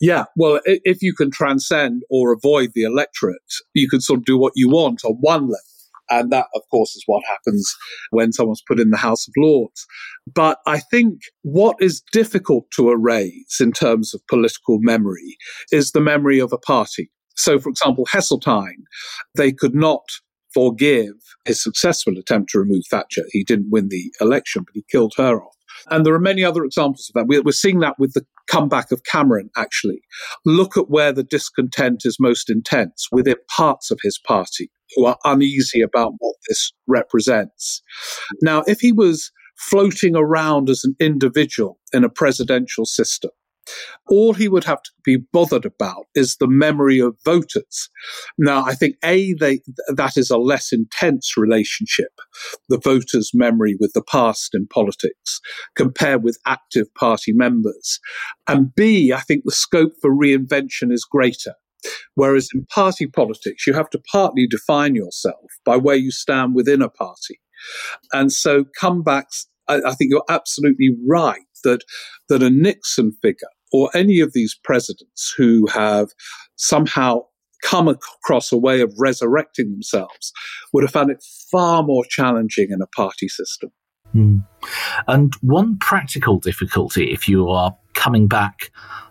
Yeah, 0.00 0.24
well, 0.34 0.60
if 0.64 1.02
you 1.02 1.14
can 1.14 1.30
transcend 1.30 2.02
or 2.10 2.32
avoid 2.32 2.70
the 2.74 2.84
electorate, 2.84 3.36
you 3.74 3.88
can 3.88 4.00
sort 4.00 4.20
of 4.20 4.24
do 4.24 4.38
what 4.38 4.54
you 4.56 4.70
want 4.70 5.04
on 5.04 5.16
one 5.20 5.42
level. 5.42 5.58
And 6.08 6.32
that, 6.32 6.46
of 6.54 6.62
course, 6.70 6.96
is 6.96 7.04
what 7.06 7.22
happens 7.28 7.72
when 8.10 8.32
someone's 8.32 8.62
put 8.66 8.80
in 8.80 8.90
the 8.90 8.96
House 8.96 9.28
of 9.28 9.34
Lords. 9.36 9.86
But 10.34 10.58
I 10.66 10.80
think 10.80 11.20
what 11.42 11.76
is 11.80 12.02
difficult 12.12 12.64
to 12.76 12.90
erase 12.90 13.60
in 13.60 13.70
terms 13.70 14.12
of 14.12 14.26
political 14.28 14.78
memory 14.80 15.36
is 15.70 15.92
the 15.92 16.00
memory 16.00 16.40
of 16.40 16.52
a 16.52 16.58
party. 16.58 17.10
So, 17.36 17.60
for 17.60 17.68
example, 17.68 18.06
Heseltine, 18.06 18.84
they 19.36 19.52
could 19.52 19.74
not 19.74 20.02
forgive 20.52 21.12
his 21.44 21.62
successful 21.62 22.18
attempt 22.18 22.50
to 22.50 22.58
remove 22.58 22.82
Thatcher. 22.90 23.22
He 23.30 23.44
didn't 23.44 23.70
win 23.70 23.88
the 23.88 24.12
election, 24.20 24.64
but 24.64 24.74
he 24.74 24.84
killed 24.90 25.12
her 25.16 25.40
off. 25.40 25.54
And 25.88 26.04
there 26.04 26.14
are 26.14 26.20
many 26.20 26.44
other 26.44 26.64
examples 26.64 27.10
of 27.10 27.14
that. 27.14 27.42
We're 27.44 27.52
seeing 27.52 27.80
that 27.80 27.98
with 27.98 28.12
the 28.14 28.24
comeback 28.48 28.90
of 28.92 29.04
Cameron, 29.04 29.50
actually. 29.56 30.00
Look 30.44 30.76
at 30.76 30.90
where 30.90 31.12
the 31.12 31.24
discontent 31.24 32.02
is 32.04 32.18
most 32.18 32.50
intense 32.50 33.06
within 33.12 33.36
parts 33.56 33.90
of 33.90 34.00
his 34.02 34.18
party 34.26 34.70
who 34.94 35.06
are 35.06 35.16
uneasy 35.24 35.80
about 35.80 36.12
what 36.18 36.34
this 36.48 36.72
represents. 36.86 37.82
Now, 38.42 38.64
if 38.66 38.80
he 38.80 38.92
was 38.92 39.30
floating 39.56 40.16
around 40.16 40.68
as 40.68 40.82
an 40.84 40.96
individual 40.98 41.78
in 41.92 42.02
a 42.02 42.08
presidential 42.08 42.86
system, 42.86 43.30
all 44.08 44.34
he 44.34 44.48
would 44.48 44.64
have 44.64 44.82
to 44.82 44.90
be 45.04 45.16
bothered 45.32 45.64
about 45.64 46.06
is 46.14 46.36
the 46.36 46.48
memory 46.48 46.98
of 46.98 47.16
voters. 47.24 47.88
Now, 48.38 48.64
I 48.64 48.74
think 48.74 48.96
A, 49.04 49.34
they, 49.34 49.60
that 49.88 50.16
is 50.16 50.30
a 50.30 50.38
less 50.38 50.72
intense 50.72 51.36
relationship, 51.36 52.10
the 52.68 52.78
voters' 52.78 53.30
memory 53.32 53.76
with 53.78 53.92
the 53.94 54.02
past 54.02 54.50
in 54.54 54.66
politics, 54.66 55.40
compared 55.76 56.22
with 56.22 56.38
active 56.46 56.92
party 56.94 57.32
members. 57.32 58.00
And 58.48 58.74
B, 58.74 59.12
I 59.12 59.20
think 59.20 59.42
the 59.44 59.52
scope 59.52 59.92
for 60.00 60.10
reinvention 60.10 60.92
is 60.92 61.04
greater. 61.04 61.54
Whereas 62.14 62.48
in 62.54 62.66
party 62.66 63.06
politics, 63.06 63.66
you 63.66 63.72
have 63.72 63.90
to 63.90 64.02
partly 64.10 64.46
define 64.46 64.94
yourself 64.94 65.50
by 65.64 65.76
where 65.76 65.96
you 65.96 66.10
stand 66.10 66.54
within 66.54 66.82
a 66.82 66.90
party. 66.90 67.40
And 68.12 68.32
so 68.32 68.64
comebacks, 68.80 69.46
I, 69.68 69.80
I 69.86 69.94
think 69.94 70.10
you're 70.10 70.24
absolutely 70.28 70.96
right 71.06 71.40
that, 71.64 71.82
that 72.28 72.42
a 72.42 72.50
Nixon 72.50 73.12
figure 73.22 73.48
or 73.72 73.90
any 73.94 74.20
of 74.20 74.32
these 74.32 74.58
presidents 74.62 75.34
who 75.36 75.66
have 75.68 76.08
somehow 76.56 77.22
come 77.62 77.88
across 77.88 78.52
a 78.52 78.56
way 78.56 78.80
of 78.80 78.92
resurrecting 78.98 79.70
themselves 79.70 80.32
would 80.72 80.82
have 80.82 80.92
found 80.92 81.10
it 81.10 81.22
far 81.50 81.82
more 81.82 82.04
challenging 82.08 82.68
in 82.70 82.80
a 82.80 82.86
party 82.86 83.28
system. 83.28 83.70
Mm. 84.14 84.44
And 85.06 85.34
one 85.42 85.78
practical 85.78 86.38
difficulty, 86.38 87.12
if 87.12 87.28
you 87.28 87.48
are 87.48 87.76
coming 87.94 88.26
back 88.26 88.70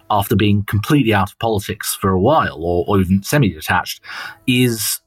after 0.10 0.36
being 0.36 0.64
completely 0.64 1.14
out 1.14 1.32
of 1.32 1.40
politics 1.40 1.96
for 2.00 2.10
a 2.10 2.20
while 2.20 2.64
or, 2.64 2.86
or 2.88 3.00
even 3.00 3.24
semi 3.24 3.50
detached, 3.50 4.02
is 4.48 5.00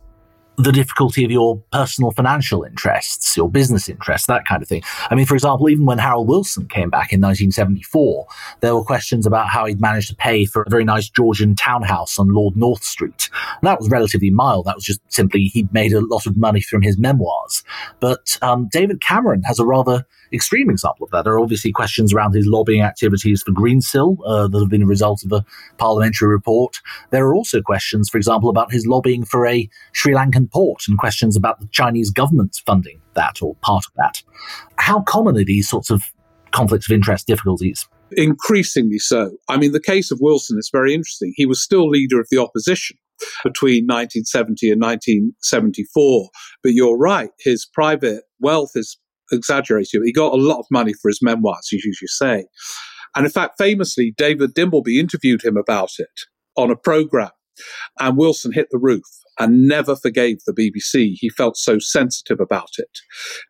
the 0.58 0.72
difficulty 0.72 1.24
of 1.24 1.30
your 1.30 1.62
personal 1.72 2.10
financial 2.10 2.62
interests, 2.62 3.36
your 3.36 3.48
business 3.48 3.88
interests, 3.88 4.26
that 4.26 4.44
kind 4.44 4.62
of 4.62 4.68
thing. 4.68 4.82
I 5.10 5.14
mean, 5.14 5.26
for 5.26 5.34
example, 5.34 5.68
even 5.68 5.86
when 5.86 5.98
Harold 5.98 6.28
Wilson 6.28 6.68
came 6.68 6.90
back 6.90 7.12
in 7.12 7.20
1974, 7.20 8.26
there 8.60 8.74
were 8.74 8.84
questions 8.84 9.26
about 9.26 9.48
how 9.48 9.64
he'd 9.64 9.80
managed 9.80 10.08
to 10.10 10.16
pay 10.16 10.44
for 10.44 10.62
a 10.62 10.70
very 10.70 10.84
nice 10.84 11.08
Georgian 11.08 11.54
townhouse 11.54 12.18
on 12.18 12.28
Lord 12.28 12.56
North 12.56 12.84
Street. 12.84 13.30
And 13.60 13.66
that 13.66 13.78
was 13.78 13.88
relatively 13.88 14.30
mild. 14.30 14.66
That 14.66 14.76
was 14.76 14.84
just 14.84 15.00
simply 15.08 15.44
he'd 15.44 15.72
made 15.72 15.92
a 15.92 16.00
lot 16.00 16.26
of 16.26 16.36
money 16.36 16.60
from 16.60 16.82
his 16.82 16.98
memoirs. 16.98 17.62
But 18.00 18.36
um, 18.42 18.68
David 18.70 19.00
Cameron 19.00 19.42
has 19.44 19.58
a 19.58 19.64
rather 19.64 20.06
extreme 20.32 20.70
example 20.70 21.04
of 21.04 21.10
that. 21.10 21.24
There 21.24 21.34
are 21.34 21.40
obviously 21.40 21.72
questions 21.72 22.12
around 22.12 22.34
his 22.34 22.46
lobbying 22.46 22.82
activities 22.82 23.42
for 23.42 23.52
Greensill 23.52 24.16
uh, 24.26 24.48
that 24.48 24.58
have 24.58 24.70
been 24.70 24.82
a 24.82 24.86
result 24.86 25.24
of 25.24 25.32
a 25.32 25.44
parliamentary 25.78 26.28
report. 26.28 26.78
There 27.10 27.26
are 27.26 27.34
also 27.34 27.60
questions, 27.60 28.08
for 28.08 28.18
example, 28.18 28.48
about 28.48 28.72
his 28.72 28.86
lobbying 28.86 29.24
for 29.24 29.46
a 29.46 29.68
Sri 29.92 30.12
Lankan 30.12 30.50
port 30.50 30.82
and 30.88 30.98
questions 30.98 31.36
about 31.36 31.60
the 31.60 31.68
Chinese 31.68 32.10
government 32.10 32.60
funding 32.64 33.00
that 33.14 33.42
or 33.42 33.54
part 33.56 33.84
of 33.86 33.92
that. 33.96 34.22
How 34.76 35.00
common 35.02 35.36
are 35.36 35.44
these 35.44 35.68
sorts 35.68 35.90
of 35.90 36.02
conflicts 36.50 36.88
of 36.88 36.94
interest 36.94 37.26
difficulties? 37.26 37.86
Increasingly 38.16 38.98
so. 38.98 39.36
I 39.48 39.56
mean, 39.56 39.72
the 39.72 39.80
case 39.80 40.10
of 40.10 40.18
Wilson 40.20 40.58
is 40.58 40.70
very 40.70 40.94
interesting. 40.94 41.32
He 41.36 41.46
was 41.46 41.62
still 41.62 41.88
leader 41.88 42.20
of 42.20 42.26
the 42.30 42.38
opposition 42.38 42.98
between 43.44 43.84
1970 43.84 44.70
and 44.70 44.80
1974. 44.80 46.30
But 46.62 46.72
you're 46.72 46.98
right, 46.98 47.30
his 47.38 47.66
private 47.66 48.24
wealth 48.40 48.72
exaggerated. 49.32 50.02
He 50.04 50.12
got 50.12 50.32
a 50.32 50.36
lot 50.36 50.58
of 50.58 50.66
money 50.70 50.92
for 51.00 51.08
his 51.08 51.20
memoirs, 51.22 51.68
as 51.72 51.84
you 51.84 52.08
say. 52.08 52.46
And 53.14 53.26
in 53.26 53.30
fact, 53.30 53.58
famously, 53.58 54.14
David 54.16 54.54
Dimbleby 54.54 54.98
interviewed 54.98 55.44
him 55.44 55.56
about 55.56 55.90
it 55.98 56.20
on 56.56 56.70
a 56.70 56.76
program. 56.76 57.30
And 58.00 58.16
Wilson 58.16 58.52
hit 58.52 58.68
the 58.70 58.78
roof 58.78 59.04
and 59.38 59.66
never 59.66 59.96
forgave 59.96 60.38
the 60.46 60.52
BBC. 60.52 61.14
He 61.18 61.28
felt 61.30 61.56
so 61.56 61.78
sensitive 61.78 62.40
about 62.40 62.70
it. 62.78 62.98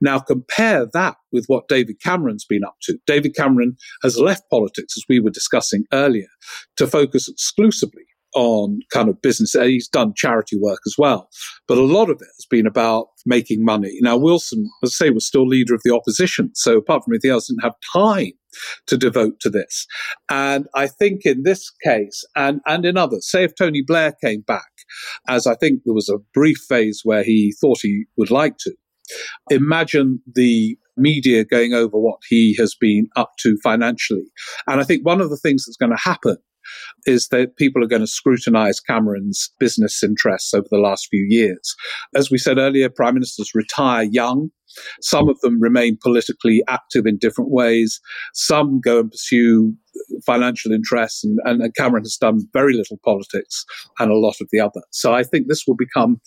Now 0.00 0.18
compare 0.18 0.86
that 0.92 1.16
with 1.30 1.44
what 1.46 1.68
David 1.68 2.00
Cameron's 2.02 2.44
been 2.44 2.64
up 2.64 2.76
to. 2.82 2.98
David 3.06 3.34
Cameron 3.34 3.76
has 4.02 4.18
left 4.18 4.48
politics, 4.50 4.94
as 4.96 5.04
we 5.08 5.20
were 5.20 5.30
discussing 5.30 5.84
earlier, 5.92 6.28
to 6.76 6.86
focus 6.86 7.28
exclusively 7.28 8.04
on 8.34 8.80
kind 8.92 9.08
of 9.08 9.20
business. 9.22 9.52
He's 9.52 9.88
done 9.88 10.12
charity 10.16 10.58
work 10.60 10.80
as 10.86 10.94
well, 10.98 11.28
but 11.68 11.78
a 11.78 11.82
lot 11.82 12.10
of 12.10 12.16
it 12.20 12.28
has 12.38 12.46
been 12.50 12.66
about 12.66 13.06
making 13.26 13.64
money. 13.64 13.98
Now, 14.00 14.16
Wilson, 14.16 14.68
as 14.82 14.90
I 15.00 15.06
say, 15.06 15.10
was 15.10 15.26
still 15.26 15.46
leader 15.46 15.74
of 15.74 15.80
the 15.84 15.94
opposition. 15.94 16.50
So 16.54 16.78
apart 16.78 17.04
from 17.04 17.14
anything 17.14 17.30
else, 17.30 17.48
didn't 17.48 17.62
have 17.62 17.74
time 17.92 18.32
to 18.86 18.96
devote 18.96 19.40
to 19.40 19.50
this. 19.50 19.86
And 20.30 20.66
I 20.74 20.86
think 20.86 21.22
in 21.24 21.42
this 21.42 21.70
case 21.84 22.24
and, 22.36 22.60
and 22.66 22.84
in 22.84 22.96
others, 22.96 23.30
say 23.30 23.44
if 23.44 23.54
Tony 23.56 23.82
Blair 23.86 24.14
came 24.22 24.42
back, 24.42 24.70
as 25.28 25.46
I 25.46 25.54
think 25.54 25.82
there 25.84 25.94
was 25.94 26.08
a 26.08 26.18
brief 26.34 26.58
phase 26.68 27.00
where 27.04 27.22
he 27.22 27.54
thought 27.60 27.78
he 27.82 28.04
would 28.16 28.30
like 28.30 28.56
to, 28.58 28.74
imagine 29.50 30.20
the 30.32 30.76
media 30.96 31.44
going 31.44 31.72
over 31.72 31.98
what 31.98 32.18
he 32.28 32.54
has 32.58 32.74
been 32.78 33.08
up 33.16 33.32
to 33.40 33.56
financially. 33.62 34.30
And 34.66 34.80
I 34.80 34.84
think 34.84 35.04
one 35.04 35.20
of 35.20 35.30
the 35.30 35.38
things 35.38 35.64
that's 35.64 35.76
going 35.76 35.92
to 35.92 36.02
happen 36.02 36.36
is 37.06 37.28
that 37.28 37.56
people 37.56 37.82
are 37.82 37.88
going 37.88 38.02
to 38.02 38.06
scrutinize 38.06 38.80
Cameron's 38.80 39.50
business 39.58 40.02
interests 40.02 40.54
over 40.54 40.66
the 40.70 40.78
last 40.78 41.08
few 41.10 41.26
years. 41.28 41.74
As 42.14 42.30
we 42.30 42.38
said 42.38 42.58
earlier, 42.58 42.88
prime 42.88 43.14
ministers 43.14 43.52
retire 43.54 44.04
young. 44.04 44.50
Some 45.02 45.28
of 45.28 45.38
them 45.40 45.60
remain 45.60 45.98
politically 46.02 46.62
active 46.68 47.06
in 47.06 47.18
different 47.18 47.50
ways. 47.50 48.00
Some 48.32 48.80
go 48.80 49.00
and 49.00 49.10
pursue 49.10 49.74
financial 50.24 50.72
interests, 50.72 51.24
and, 51.24 51.38
and, 51.44 51.74
Cameron 51.74 52.04
has 52.04 52.16
done 52.16 52.40
very 52.52 52.74
little 52.74 52.98
politics 53.04 53.64
and 53.98 54.10
a 54.10 54.16
lot 54.16 54.36
of 54.40 54.48
the 54.50 54.60
other. 54.60 54.80
So 54.90 55.12
I 55.12 55.22
think 55.22 55.48
this 55.48 55.64
will 55.66 55.76
become 55.76 56.20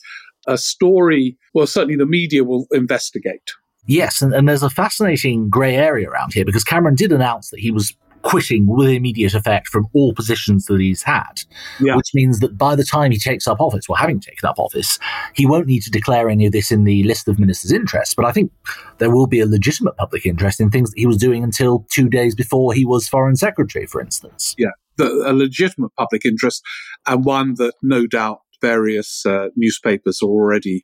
a 0.48 0.58
story, 0.58 1.38
well, 1.54 1.68
certainly 1.68 1.96
the 1.96 2.06
media 2.06 2.44
will 2.44 2.68
investigate. 2.72 3.52
Yes, 3.88 4.22
and, 4.22 4.34
and 4.34 4.48
there's 4.48 4.64
a 4.64 4.70
fascinating 4.70 5.50
grey 5.50 5.76
area 5.76 6.10
around 6.10 6.34
here 6.34 6.46
because 6.46 6.64
Cameron 6.64 6.96
did 6.96 7.12
announce 7.12 7.50
that 7.52 7.60
he 7.60 7.72
was 7.72 7.96
quitting 8.26 8.66
with 8.68 8.90
immediate 8.90 9.36
effect 9.36 9.68
from 9.68 9.88
all 9.94 10.14
positions 10.14 10.66
that 10.66 10.82
he's 10.82 11.04
had, 11.04 11.44
yeah. 11.80 11.96
which 11.96 12.10
means 12.16 12.40
that 12.40 12.58
by 12.58 12.76
the 12.76 12.84
time 12.84 13.12
he 13.12 13.20
takes 13.20 13.48
up 13.48 13.62
office, 13.62 13.86
or 13.88 13.96
having 13.96 14.20
taken 14.20 14.50
up 14.50 14.58
office, 14.58 14.98
he 15.36 15.46
won't 15.46 15.68
need 15.68 15.82
to 15.82 15.92
declare 15.92 16.28
any 16.28 16.48
of 16.48 16.52
this 16.52 16.72
in 16.72 16.86
the 16.86 17.04
list 17.04 17.28
of 17.28 17.38
ministers' 17.40 17.72
interests. 17.72 18.16
But 18.16 18.26
I 18.26 18.32
think 18.32 18.52
there 18.98 19.12
will 19.12 19.28
be 19.28 19.40
a 19.40 19.46
legitimate 19.46 19.96
public 19.96 20.26
interest 20.26 20.60
in 20.60 20.72
things 20.72 20.90
that 20.90 21.00
he 21.00 21.06
was 21.06 21.18
doing 21.18 21.44
until 21.44 21.86
two 21.92 22.10
days 22.10 22.34
before 22.34 22.74
he 22.74 22.84
was 22.84 23.08
foreign 23.08 23.36
secretary, 23.36 23.86
for 23.86 24.02
instance. 24.02 24.56
Yeah. 24.58 24.72
The, 24.98 25.06
a 25.26 25.34
legitimate 25.34 25.92
public 25.96 26.26
interest 26.26 26.64
and 27.06 27.24
one 27.24 27.54
that 27.56 27.74
no 27.84 28.08
doubt 28.08 28.40
various 28.60 29.24
uh, 29.26 29.50
newspapers 29.56 30.22
are 30.24 30.28
already 30.30 30.84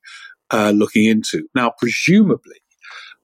uh, 0.51 0.71
looking 0.75 1.05
into. 1.05 1.47
Now, 1.55 1.73
presumably, 1.79 2.60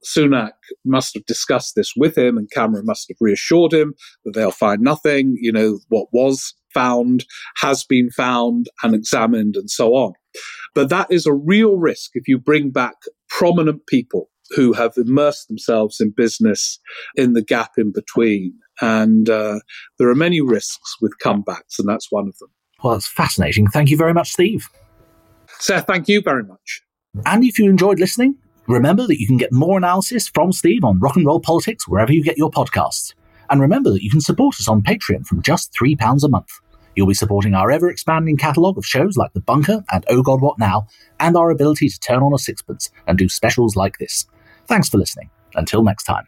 Sunak 0.05 0.51
must 0.85 1.13
have 1.15 1.25
discussed 1.25 1.73
this 1.75 1.93
with 1.95 2.17
him, 2.17 2.37
and 2.37 2.49
Cameron 2.51 2.85
must 2.85 3.07
have 3.09 3.17
reassured 3.19 3.73
him 3.73 3.93
that 4.25 4.33
they'll 4.33 4.51
find 4.51 4.81
nothing. 4.81 5.35
You 5.39 5.51
know, 5.51 5.79
what 5.89 6.07
was 6.11 6.53
found 6.73 7.25
has 7.61 7.83
been 7.83 8.09
found 8.11 8.67
and 8.83 8.93
examined, 8.93 9.55
and 9.55 9.69
so 9.69 9.93
on. 9.93 10.13
But 10.75 10.89
that 10.89 11.07
is 11.09 11.25
a 11.25 11.33
real 11.33 11.77
risk 11.77 12.11
if 12.13 12.27
you 12.27 12.37
bring 12.37 12.69
back 12.69 12.95
prominent 13.29 13.87
people 13.87 14.29
who 14.51 14.73
have 14.73 14.93
immersed 14.95 15.47
themselves 15.47 15.99
in 15.99 16.13
business 16.15 16.79
in 17.15 17.33
the 17.33 17.43
gap 17.43 17.71
in 17.77 17.91
between. 17.91 18.53
And 18.79 19.29
uh, 19.29 19.59
there 19.97 20.07
are 20.09 20.15
many 20.15 20.39
risks 20.39 20.95
with 21.01 21.13
comebacks, 21.23 21.79
and 21.79 21.87
that's 21.87 22.11
one 22.11 22.27
of 22.27 22.37
them. 22.37 22.49
Well, 22.83 22.93
that's 22.93 23.07
fascinating. 23.07 23.67
Thank 23.67 23.89
you 23.89 23.97
very 23.97 24.13
much, 24.13 24.31
Steve. 24.31 24.67
Seth, 25.59 25.87
thank 25.87 26.07
you 26.07 26.21
very 26.21 26.43
much. 26.43 26.81
And 27.25 27.43
if 27.43 27.57
you 27.57 27.69
enjoyed 27.69 27.99
listening, 27.99 28.35
remember 28.67 29.07
that 29.07 29.19
you 29.19 29.27
can 29.27 29.37
get 29.37 29.51
more 29.51 29.77
analysis 29.77 30.27
from 30.27 30.51
Steve 30.51 30.83
on 30.83 30.99
rock 30.99 31.15
and 31.15 31.25
roll 31.25 31.39
politics 31.39 31.87
wherever 31.87 32.11
you 32.11 32.23
get 32.23 32.37
your 32.37 32.51
podcasts. 32.51 33.13
And 33.49 33.61
remember 33.61 33.91
that 33.91 34.03
you 34.03 34.09
can 34.09 34.21
support 34.21 34.55
us 34.59 34.67
on 34.67 34.81
Patreon 34.81 35.25
from 35.25 35.41
just 35.41 35.73
£3 35.73 36.23
a 36.23 36.27
month. 36.27 36.51
You'll 36.95 37.07
be 37.07 37.13
supporting 37.13 37.53
our 37.53 37.71
ever 37.71 37.89
expanding 37.89 38.37
catalogue 38.37 38.77
of 38.77 38.85
shows 38.85 39.17
like 39.17 39.33
The 39.33 39.41
Bunker 39.41 39.83
and 39.91 40.03
Oh 40.09 40.23
God 40.23 40.41
What 40.41 40.57
Now, 40.57 40.87
and 41.19 41.37
our 41.37 41.51
ability 41.51 41.89
to 41.89 41.99
turn 41.99 42.23
on 42.23 42.33
a 42.33 42.39
sixpence 42.39 42.89
and 43.05 43.17
do 43.17 43.29
specials 43.29 43.75
like 43.75 43.99
this. 43.99 44.25
Thanks 44.65 44.89
for 44.89 44.97
listening. 44.97 45.29
Until 45.55 45.83
next 45.83 46.03
time. 46.03 46.27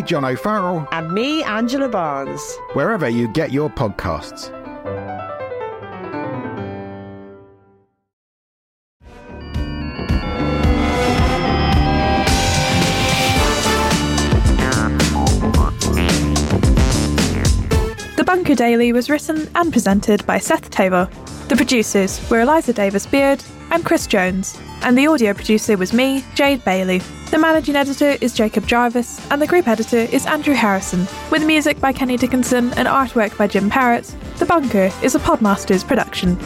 me, 0.01 0.07
John 0.07 0.25
O'Farrell. 0.25 0.87
And 0.91 1.11
me, 1.11 1.43
Angela 1.43 1.89
Barnes. 1.89 2.57
Wherever 2.73 3.09
you 3.09 3.27
get 3.27 3.51
your 3.51 3.69
podcasts. 3.69 4.49
The 18.15 18.23
Bunker 18.23 18.55
Daily 18.55 18.93
was 18.93 19.09
written 19.09 19.49
and 19.55 19.71
presented 19.71 20.25
by 20.25 20.37
Seth 20.37 20.69
Thevoz. 20.71 21.09
The 21.47 21.55
producers 21.55 22.29
were 22.29 22.41
Eliza 22.41 22.71
Davis 22.71 23.05
Beard 23.05 23.43
and 23.71 23.83
Chris 23.83 24.07
Jones, 24.07 24.59
and 24.83 24.97
the 24.97 25.07
audio 25.07 25.33
producer 25.33 25.75
was 25.77 25.91
me, 25.91 26.23
Jade 26.33 26.63
Bailey. 26.63 27.01
The 27.31 27.37
managing 27.37 27.77
editor 27.77 28.17
is 28.19 28.33
Jacob 28.33 28.67
Jarvis, 28.67 29.25
and 29.31 29.41
the 29.41 29.47
group 29.47 29.65
editor 29.65 29.99
is 29.99 30.25
Andrew 30.25 30.53
Harrison, 30.53 31.07
with 31.31 31.45
music 31.45 31.79
by 31.79 31.93
Kenny 31.93 32.17
Dickinson 32.17 32.73
and 32.73 32.89
artwork 32.89 33.37
by 33.37 33.47
Jim 33.47 33.69
Parrott. 33.69 34.13
The 34.37 34.45
Bunker 34.45 34.91
is 35.01 35.15
a 35.15 35.19
Podmasters 35.19 35.87
production. 35.87 36.37